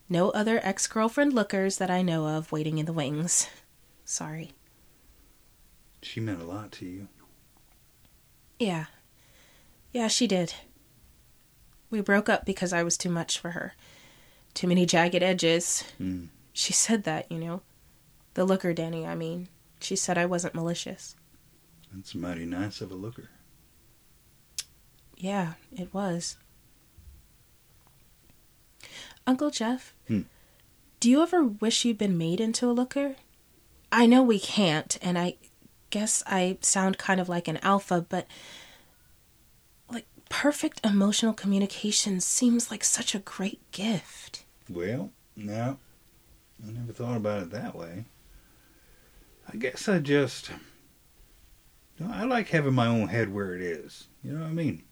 No 0.09 0.31
other 0.31 0.61
ex 0.63 0.87
girlfriend 0.87 1.33
lookers 1.33 1.79
that 1.79 1.91
I 1.91 2.03
know 2.03 2.27
of 2.27 2.53
waiting 2.53 2.79
in 2.79 2.87
the 2.87 2.93
wings. 2.93 3.49
Sorry. 4.05 4.53
She 6.03 6.21
meant 6.21 6.43
a 6.43 6.45
lot 6.45 6.73
to 6.73 6.85
you. 6.85 7.09
Yeah. 8.59 8.87
Yeah, 9.93 10.09
she 10.09 10.27
did. 10.27 10.55
We 11.91 12.01
broke 12.01 12.29
up 12.29 12.45
because 12.45 12.73
I 12.73 12.83
was 12.83 12.97
too 12.97 13.11
much 13.11 13.39
for 13.39 13.51
her. 13.51 13.75
Too 14.53 14.67
many 14.67 14.85
jagged 14.87 15.23
edges. 15.23 15.85
Mm. 16.01 16.29
She 16.53 16.73
said 16.73 17.05
that, 17.05 17.31
you 17.31 17.39
know. 17.39 17.63
The 18.35 18.45
looker, 18.45 18.73
Danny, 18.73 19.07
I 19.07 19.15
mean. 19.15 19.49
She 19.81 19.97
said 19.97 20.19
I 20.19 20.27
wasn't 20.27 20.55
malicious. 20.55 21.15
That's 21.93 22.15
mighty 22.15 22.47
nice 22.47 22.81
of 22.81 22.91
a 22.91 22.95
looker. 22.95 23.31
Yeah, 25.17 25.55
it 25.73 25.95
was. 25.95 26.37
Uncle 29.27 29.51
Jeff, 29.51 29.95
Hmm. 30.09 30.23
do 31.01 31.11
you 31.11 31.23
ever 31.23 31.43
wish 31.45 31.85
you'd 31.85 31.99
been 31.99 32.19
made 32.19 32.41
into 32.41 32.69
a 32.69 32.73
looker? 32.73 33.17
I 33.91 34.07
know 34.07 34.23
we 34.23 34.39
can't, 34.39 34.99
and 35.01 35.19
I 35.19 35.37
guess 35.91 36.23
I 36.27 36.59
sound 36.61 36.99
kind 36.99 37.21
of 37.21 37.29
like 37.29 37.49
an 37.49 37.59
alpha, 37.59 38.05
but 38.09 38.27
like 39.89 40.07
perfect 40.29 40.81
emotional 40.85 41.33
communication 41.33 42.21
seems 42.21 42.71
like 42.71 42.85
such 42.85 43.15
a 43.15 43.21
great 43.21 43.61
gift. 43.71 44.45
Well, 44.69 45.11
no. 45.37 45.79
I 46.67 46.71
never 46.71 46.93
thought 46.93 47.17
about 47.17 47.43
it 47.43 47.51
that 47.51 47.75
way. 47.75 48.05
I 49.53 49.57
guess 49.57 49.89
I 49.89 49.99
just. 49.99 50.51
You 51.99 52.07
know, 52.07 52.13
I 52.13 52.25
like 52.25 52.49
having 52.49 52.75
my 52.75 52.87
own 52.87 53.09
head 53.09 53.33
where 53.33 53.55
it 53.55 53.61
is. 53.63 54.09
You 54.23 54.33
know 54.33 54.41
what 54.41 54.49
I 54.49 54.53
mean? 54.53 54.83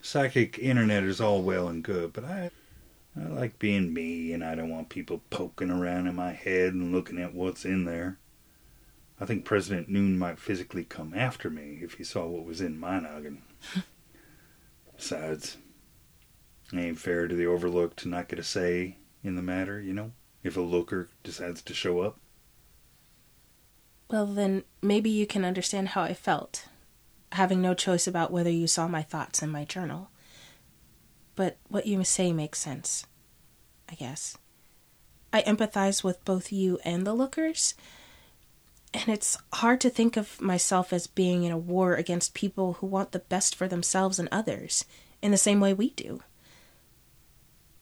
Psychic 0.00 0.58
internet 0.58 1.02
is 1.02 1.20
all 1.20 1.42
well 1.42 1.68
and 1.68 1.82
good, 1.84 2.12
but 2.12 2.24
I. 2.24 2.50
I 3.20 3.28
like 3.28 3.58
being 3.58 3.92
me, 3.92 4.32
and 4.32 4.44
I 4.44 4.54
don't 4.54 4.70
want 4.70 4.88
people 4.88 5.22
poking 5.30 5.70
around 5.70 6.06
in 6.06 6.14
my 6.14 6.32
head 6.32 6.72
and 6.72 6.92
looking 6.92 7.18
at 7.18 7.34
what's 7.34 7.64
in 7.64 7.84
there. 7.84 8.18
I 9.20 9.24
think 9.24 9.44
President 9.44 9.88
Noon 9.88 10.18
might 10.18 10.38
physically 10.38 10.84
come 10.84 11.12
after 11.14 11.50
me 11.50 11.80
if 11.82 11.94
he 11.94 12.04
saw 12.04 12.26
what 12.26 12.44
was 12.44 12.60
in 12.60 12.78
my 12.78 13.00
noggin. 13.00 13.42
Besides, 14.96 15.56
it 16.72 16.78
ain't 16.78 16.98
fair 16.98 17.26
to 17.26 17.34
the 17.34 17.46
Overlook 17.46 17.96
to 17.96 18.08
not 18.08 18.28
get 18.28 18.38
a 18.38 18.44
say 18.44 18.96
in 19.24 19.34
the 19.34 19.42
matter, 19.42 19.80
you 19.80 19.92
know, 19.92 20.12
if 20.42 20.56
a 20.56 20.60
looker 20.60 21.08
decides 21.24 21.62
to 21.62 21.74
show 21.74 22.00
up. 22.00 22.18
Well, 24.10 24.26
then 24.26 24.64
maybe 24.80 25.10
you 25.10 25.26
can 25.26 25.44
understand 25.44 25.88
how 25.88 26.02
I 26.02 26.14
felt, 26.14 26.66
having 27.32 27.60
no 27.60 27.74
choice 27.74 28.06
about 28.06 28.30
whether 28.30 28.50
you 28.50 28.66
saw 28.66 28.86
my 28.86 29.02
thoughts 29.02 29.42
in 29.42 29.50
my 29.50 29.64
journal. 29.64 30.10
But 31.34 31.58
what 31.68 31.86
you 31.86 32.02
say 32.04 32.32
makes 32.32 32.58
sense, 32.58 33.06
I 33.88 33.94
guess. 33.94 34.36
I 35.32 35.42
empathize 35.42 36.02
with 36.02 36.24
both 36.24 36.52
you 36.52 36.78
and 36.84 37.06
the 37.06 37.14
lookers, 37.14 37.74
and 38.94 39.08
it's 39.08 39.36
hard 39.54 39.80
to 39.82 39.90
think 39.90 40.16
of 40.16 40.40
myself 40.40 40.92
as 40.92 41.06
being 41.06 41.44
in 41.44 41.52
a 41.52 41.58
war 41.58 41.94
against 41.94 42.34
people 42.34 42.74
who 42.74 42.86
want 42.86 43.12
the 43.12 43.18
best 43.18 43.54
for 43.54 43.68
themselves 43.68 44.18
and 44.18 44.28
others 44.32 44.84
in 45.20 45.30
the 45.30 45.36
same 45.36 45.60
way 45.60 45.74
we 45.74 45.90
do. 45.90 46.22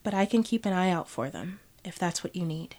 But 0.02 0.14
I 0.14 0.26
can 0.26 0.42
keep 0.42 0.66
an 0.66 0.72
eye 0.72 0.90
out 0.90 1.08
for 1.08 1.30
them 1.30 1.60
if 1.84 1.98
that's 1.98 2.24
what 2.24 2.34
you 2.34 2.44
need. 2.44 2.76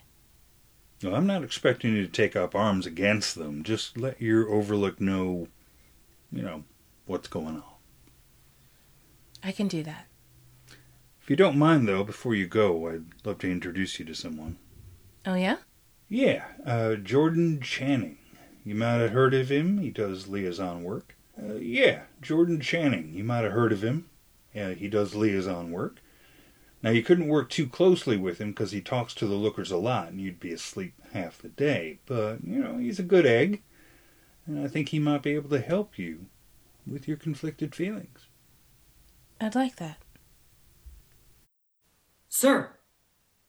Well, 1.03 1.15
I'm 1.15 1.27
not 1.27 1.43
expecting 1.43 1.95
you 1.95 2.03
to 2.05 2.11
take 2.11 2.35
up 2.35 2.55
arms 2.55 2.85
against 2.85 3.35
them. 3.35 3.63
Just 3.63 3.97
let 3.97 4.21
your 4.21 4.49
Overlook 4.49 4.99
know, 4.99 5.47
you 6.31 6.41
know, 6.41 6.63
what's 7.05 7.27
going 7.27 7.57
on. 7.57 7.63
I 9.43 9.51
can 9.51 9.67
do 9.67 9.83
that. 9.83 10.07
If 11.27 11.31
you 11.31 11.35
don't 11.35 11.57
mind, 11.57 11.89
though, 11.89 12.05
before 12.05 12.35
you 12.35 12.47
go, 12.47 12.87
I'd 12.87 13.03
love 13.25 13.39
to 13.39 13.51
introduce 13.51 13.99
you 13.99 14.05
to 14.05 14.15
someone. 14.15 14.55
Oh, 15.25 15.35
yeah? 15.35 15.57
Yeah, 16.07 16.45
uh, 16.65 16.95
Jordan 16.95 17.59
Channing. 17.59 18.17
You 18.63 18.75
might 18.75 18.99
have 18.99 19.11
heard 19.11 19.33
of 19.33 19.51
him. 19.51 19.79
He 19.79 19.89
does 19.89 20.29
liaison 20.29 20.83
work. 20.83 21.17
Uh, 21.37 21.55
yeah, 21.55 22.03
Jordan 22.21 22.61
Channing. 22.61 23.11
You 23.13 23.25
might 23.25 23.43
have 23.43 23.51
heard 23.51 23.73
of 23.73 23.83
him. 23.83 24.09
Yeah, 24.53 24.69
he 24.69 24.87
does 24.87 25.15
liaison 25.15 25.69
work. 25.69 25.99
Now, 26.81 26.91
you 26.91 27.03
couldn't 27.03 27.27
work 27.27 27.49
too 27.49 27.67
closely 27.67 28.15
with 28.15 28.37
him 28.37 28.51
because 28.51 28.71
he 28.71 28.79
talks 28.79 29.13
to 29.15 29.27
the 29.27 29.35
lookers 29.35 29.69
a 29.69 29.75
lot 29.75 30.07
and 30.07 30.21
you'd 30.21 30.39
be 30.39 30.53
asleep 30.53 30.93
half 31.11 31.39
the 31.39 31.49
day. 31.49 31.99
But, 32.05 32.37
you 32.45 32.59
know, 32.63 32.77
he's 32.77 32.99
a 32.99 33.03
good 33.03 33.25
egg. 33.25 33.63
And 34.45 34.63
I 34.63 34.69
think 34.69 34.89
he 34.89 34.99
might 34.99 35.23
be 35.23 35.35
able 35.35 35.49
to 35.49 35.59
help 35.59 35.99
you 35.99 36.27
with 36.89 37.05
your 37.05 37.17
conflicted 37.17 37.75
feelings. 37.75 38.27
I'd 39.41 39.55
like 39.55 39.75
that. 39.75 39.97
Sir! 42.29 42.71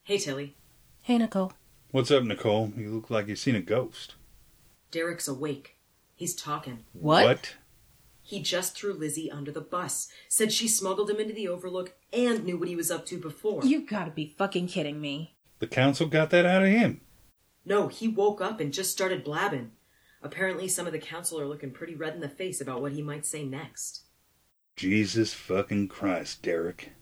Hey, 0.04 0.18
Tilly. 0.18 0.56
Hey, 1.02 1.18
Nicole. 1.18 1.52
What's 1.90 2.10
up, 2.10 2.22
Nicole? 2.22 2.72
You 2.76 2.90
look 2.90 3.10
like 3.10 3.28
you've 3.28 3.38
seen 3.38 3.56
a 3.56 3.60
ghost. 3.60 4.14
Derek's 4.90 5.28
awake. 5.28 5.76
He's 6.14 6.34
talking. 6.34 6.84
What? 6.92 7.56
He 8.22 8.40
just 8.40 8.76
threw 8.76 8.92
Lizzie 8.92 9.30
under 9.30 9.50
the 9.50 9.60
bus, 9.60 10.08
said 10.28 10.52
she 10.52 10.68
smuggled 10.68 11.10
him 11.10 11.18
into 11.18 11.34
the 11.34 11.48
Overlook, 11.48 11.94
and 12.12 12.44
knew 12.44 12.58
what 12.58 12.68
he 12.68 12.76
was 12.76 12.90
up 12.90 13.06
to 13.06 13.18
before. 13.18 13.64
You 13.64 13.86
gotta 13.86 14.10
be 14.10 14.34
fucking 14.36 14.68
kidding 14.68 15.00
me. 15.00 15.34
The 15.58 15.66
council 15.66 16.06
got 16.06 16.30
that 16.30 16.46
out 16.46 16.62
of 16.62 16.68
him. 16.68 17.00
No, 17.64 17.88
he 17.88 18.06
woke 18.06 18.40
up 18.40 18.60
and 18.60 18.72
just 18.72 18.92
started 18.92 19.24
blabbing. 19.24 19.72
Apparently, 20.22 20.68
some 20.68 20.86
of 20.86 20.92
the 20.92 20.98
council 20.98 21.40
are 21.40 21.46
looking 21.46 21.70
pretty 21.70 21.94
red 21.94 22.14
in 22.14 22.20
the 22.20 22.28
face 22.28 22.60
about 22.60 22.80
what 22.80 22.92
he 22.92 23.02
might 23.02 23.26
say 23.26 23.44
next. 23.44 24.02
Jesus 24.76 25.34
fucking 25.34 25.88
Christ, 25.88 26.42
Derek. 26.42 26.92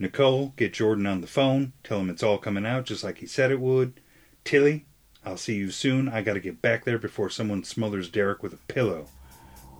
Nicole, 0.00 0.52
get 0.56 0.74
Jordan 0.74 1.06
on 1.06 1.20
the 1.20 1.26
phone. 1.26 1.72
Tell 1.82 1.98
him 1.98 2.08
it's 2.08 2.22
all 2.22 2.38
coming 2.38 2.64
out 2.64 2.86
just 2.86 3.02
like 3.02 3.18
he 3.18 3.26
said 3.26 3.50
it 3.50 3.60
would. 3.60 4.00
Tilly, 4.44 4.86
I'll 5.24 5.36
see 5.36 5.56
you 5.56 5.72
soon. 5.72 6.08
I 6.08 6.22
gotta 6.22 6.38
get 6.38 6.62
back 6.62 6.84
there 6.84 6.98
before 6.98 7.30
someone 7.30 7.64
smothers 7.64 8.08
Derek 8.08 8.42
with 8.42 8.52
a 8.52 8.72
pillow. 8.72 9.06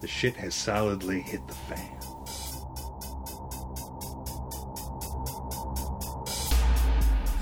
The 0.00 0.08
shit 0.08 0.34
has 0.34 0.56
solidly 0.56 1.20
hit 1.20 1.46
the 1.46 1.54
fan. 1.54 1.98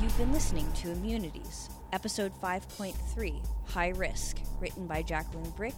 You've 0.03 0.19
been 0.19 0.33
listening 0.33 0.71
to 0.73 0.93
Immunities, 0.93 1.71
Episode 1.95 2.33
5.3 2.43 3.43
High 3.67 3.89
Risk, 3.89 4.39
written 4.61 4.87
by 4.87 5.03
Jacqueline 5.03 5.51
Brick, 5.51 5.75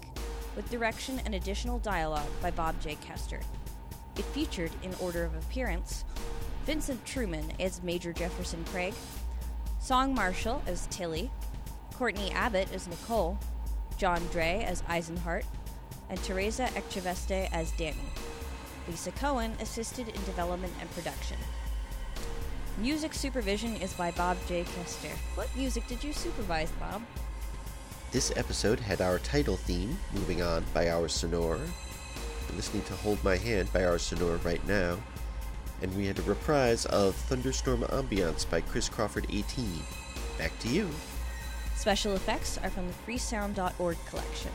with 0.56 0.68
direction 0.70 1.20
and 1.24 1.36
additional 1.36 1.78
dialogue 1.78 2.28
by 2.42 2.50
Bob 2.50 2.80
J. 2.80 2.96
Kester. 2.96 3.40
It 4.16 4.24
featured, 4.24 4.72
in 4.82 4.92
order 5.00 5.24
of 5.24 5.34
appearance, 5.36 6.04
Vincent 6.68 7.02
Truman 7.06 7.50
as 7.58 7.82
Major 7.82 8.12
Jefferson 8.12 8.62
Craig, 8.66 8.92
Song 9.80 10.14
Marshall 10.14 10.62
as 10.66 10.86
Tilly, 10.88 11.30
Courtney 11.94 12.30
Abbott 12.32 12.70
as 12.74 12.86
Nicole, 12.86 13.38
John 13.96 14.20
Dre 14.30 14.66
as 14.68 14.82
Eisenhart, 14.82 15.44
and 16.10 16.22
Teresa 16.22 16.66
Echeveste 16.74 17.48
as 17.52 17.70
Danny. 17.78 17.96
Lisa 18.86 19.12
Cohen 19.12 19.54
assisted 19.62 20.08
in 20.08 20.24
development 20.24 20.74
and 20.78 20.90
production. 20.90 21.38
Music 22.76 23.14
supervision 23.14 23.74
is 23.76 23.94
by 23.94 24.10
Bob 24.10 24.36
J. 24.46 24.64
Kester. 24.76 25.16
What 25.36 25.48
music 25.56 25.86
did 25.86 26.04
you 26.04 26.12
supervise, 26.12 26.70
Bob? 26.72 27.00
This 28.12 28.30
episode 28.36 28.78
had 28.78 29.00
our 29.00 29.20
title 29.20 29.56
theme, 29.56 29.96
Moving 30.12 30.42
On, 30.42 30.62
by 30.74 30.90
Our 30.90 31.08
Sonore. 31.08 31.60
Listening 32.54 32.82
to 32.82 32.92
Hold 32.96 33.24
My 33.24 33.38
Hand 33.38 33.72
by 33.72 33.86
Our 33.86 33.96
Sonore 33.96 34.36
right 34.44 34.64
now. 34.68 34.98
And 35.80 35.96
we 35.96 36.06
had 36.06 36.18
a 36.18 36.22
reprise 36.22 36.86
of 36.86 37.14
Thunderstorm 37.14 37.82
Ambiance 37.82 38.48
by 38.48 38.60
Chris 38.60 38.88
Crawford 38.88 39.26
18. 39.30 39.68
Back 40.36 40.58
to 40.60 40.68
you. 40.68 40.88
Special 41.76 42.14
effects 42.14 42.58
are 42.62 42.70
from 42.70 42.88
the 42.88 42.94
freesound.org 43.06 43.96
collection. 44.08 44.50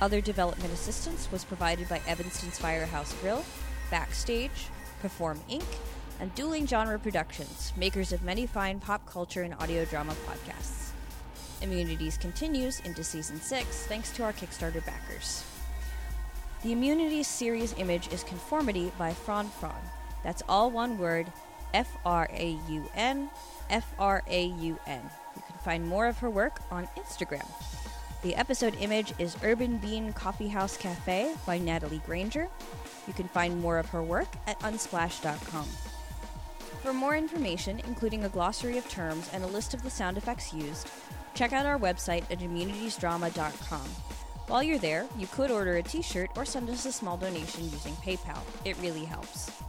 Other 0.00 0.20
development 0.20 0.72
assistance 0.72 1.28
was 1.30 1.44
provided 1.44 1.88
by 1.88 2.00
Evanston's 2.06 2.58
Firehouse 2.58 3.14
Grill, 3.20 3.44
Backstage, 3.90 4.68
Perform 5.00 5.40
Inc., 5.50 5.64
and 6.20 6.32
Dueling 6.36 6.66
Genre 6.66 6.98
Productions, 6.98 7.72
makers 7.76 8.12
of 8.12 8.22
many 8.22 8.46
fine 8.46 8.78
pop 8.78 9.04
culture 9.06 9.42
and 9.42 9.54
audio 9.54 9.84
drama 9.84 10.14
podcasts. 10.26 10.90
Immunities 11.62 12.16
continues 12.16 12.80
into 12.80 13.02
season 13.04 13.40
6 13.40 13.86
thanks 13.86 14.10
to 14.12 14.22
our 14.22 14.32
Kickstarter 14.32 14.84
backers. 14.84 15.44
The 16.62 16.72
Immunities 16.72 17.26
series 17.26 17.74
image 17.78 18.12
is 18.12 18.22
Conformity 18.22 18.92
by 18.98 19.12
Fraunfraun. 19.12 19.82
That's 20.22 20.42
all 20.48 20.70
one 20.70 20.98
word 20.98 21.26
F 21.74 21.96
R 22.04 22.28
A 22.32 22.58
U 22.68 22.84
N, 22.94 23.30
F 23.70 23.92
R 23.98 24.22
A 24.28 24.46
U 24.46 24.78
N. 24.86 25.00
You 25.36 25.42
can 25.46 25.58
find 25.64 25.86
more 25.86 26.06
of 26.06 26.18
her 26.18 26.30
work 26.30 26.60
on 26.70 26.88
Instagram. 26.96 27.48
The 28.22 28.36
episode 28.36 28.76
image 28.80 29.12
is 29.18 29.36
Urban 29.42 29.78
Bean 29.78 30.12
Coffee 30.12 30.48
House 30.48 30.76
Cafe 30.76 31.34
by 31.44 31.58
Natalie 31.58 32.02
Granger. 32.06 32.48
You 33.08 33.12
can 33.12 33.26
find 33.28 33.60
more 33.60 33.78
of 33.78 33.88
her 33.88 34.02
work 34.02 34.28
at 34.46 34.60
unsplash.com. 34.60 35.66
For 36.82 36.92
more 36.92 37.16
information, 37.16 37.80
including 37.86 38.24
a 38.24 38.28
glossary 38.28 38.78
of 38.78 38.88
terms 38.88 39.28
and 39.32 39.42
a 39.42 39.48
list 39.48 39.74
of 39.74 39.82
the 39.82 39.90
sound 39.90 40.18
effects 40.18 40.52
used, 40.52 40.88
check 41.34 41.52
out 41.52 41.66
our 41.66 41.78
website 41.78 42.22
at 42.30 42.40
immunitiesdrama.com. 42.40 43.86
While 44.48 44.62
you're 44.62 44.78
there, 44.78 45.06
you 45.16 45.26
could 45.28 45.50
order 45.50 45.76
a 45.76 45.82
t 45.82 46.02
shirt 46.02 46.30
or 46.36 46.44
send 46.44 46.68
us 46.70 46.84
a 46.84 46.92
small 46.92 47.16
donation 47.16 47.64
using 47.64 47.94
PayPal. 47.94 48.40
It 48.64 48.76
really 48.78 49.04
helps. 49.04 49.61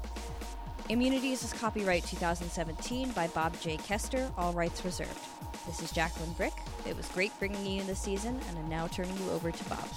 Immunities 0.90 1.44
is 1.44 1.54
copyright 1.54 2.04
2017 2.04 3.12
by 3.12 3.28
Bob 3.28 3.58
J. 3.62 3.78
Kester, 3.78 4.30
all 4.38 4.52
rights 4.52 4.84
reserved. 4.84 5.18
This 5.66 5.82
is 5.82 5.92
Jacqueline 5.94 6.34
Brick. 6.34 6.52
It 6.86 6.98
was 6.98 7.08
great 7.08 7.32
bringing 7.40 7.66
you 7.66 7.84
this 7.84 8.02
season, 8.02 8.38
and 8.50 8.58
I'm 8.58 8.68
now 8.68 8.88
turning 8.88 9.16
you 9.18 9.32
over 9.32 9.50
to 9.50 9.64
Bob. 9.70 9.88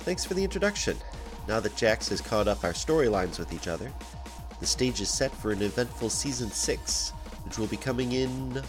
Thanks 0.00 0.24
for 0.24 0.34
the 0.34 0.42
introduction. 0.42 0.96
Now 1.46 1.60
that 1.60 1.76
Jax 1.76 2.08
has 2.08 2.20
caught 2.20 2.48
up 2.48 2.64
our 2.64 2.72
storylines 2.72 3.38
with 3.38 3.52
each 3.52 3.68
other, 3.68 3.92
the 4.58 4.66
stage 4.66 5.00
is 5.00 5.08
set 5.08 5.30
for 5.30 5.52
an 5.52 5.62
eventful 5.62 6.10
season 6.10 6.50
6, 6.50 7.10
which 7.44 7.56
will 7.56 7.68
be 7.68 7.76
coming 7.76 8.12
in 8.12 8.60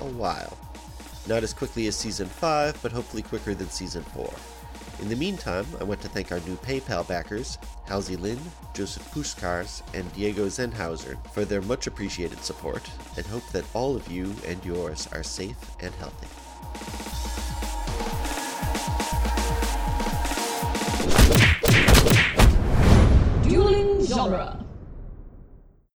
a 0.00 0.04
while. 0.04 0.58
Not 1.26 1.42
as 1.42 1.54
quickly 1.54 1.86
as 1.86 1.96
season 1.96 2.28
5, 2.28 2.78
but 2.82 2.92
hopefully 2.92 3.22
quicker 3.22 3.54
than 3.54 3.70
season 3.70 4.02
4. 4.02 4.30
In 5.00 5.08
the 5.08 5.16
meantime, 5.16 5.66
I 5.80 5.84
want 5.84 6.00
to 6.02 6.08
thank 6.08 6.32
our 6.32 6.40
new 6.40 6.56
PayPal 6.56 7.06
backers, 7.06 7.58
Halsey 7.86 8.16
Lin, 8.16 8.38
Joseph 8.72 9.12
Puskars, 9.12 9.82
and 9.92 10.10
Diego 10.14 10.46
Zenhauser, 10.46 11.16
for 11.32 11.44
their 11.44 11.60
much 11.62 11.86
appreciated 11.86 12.38
support, 12.42 12.88
and 13.16 13.26
hope 13.26 13.46
that 13.48 13.64
all 13.74 13.96
of 13.96 14.10
you 14.10 14.34
and 14.46 14.64
yours 14.64 15.08
are 15.12 15.22
safe 15.22 15.56
and 15.80 15.92
healthy. 15.96 16.28
Dueling 23.48 24.06
Genre. 24.06 24.63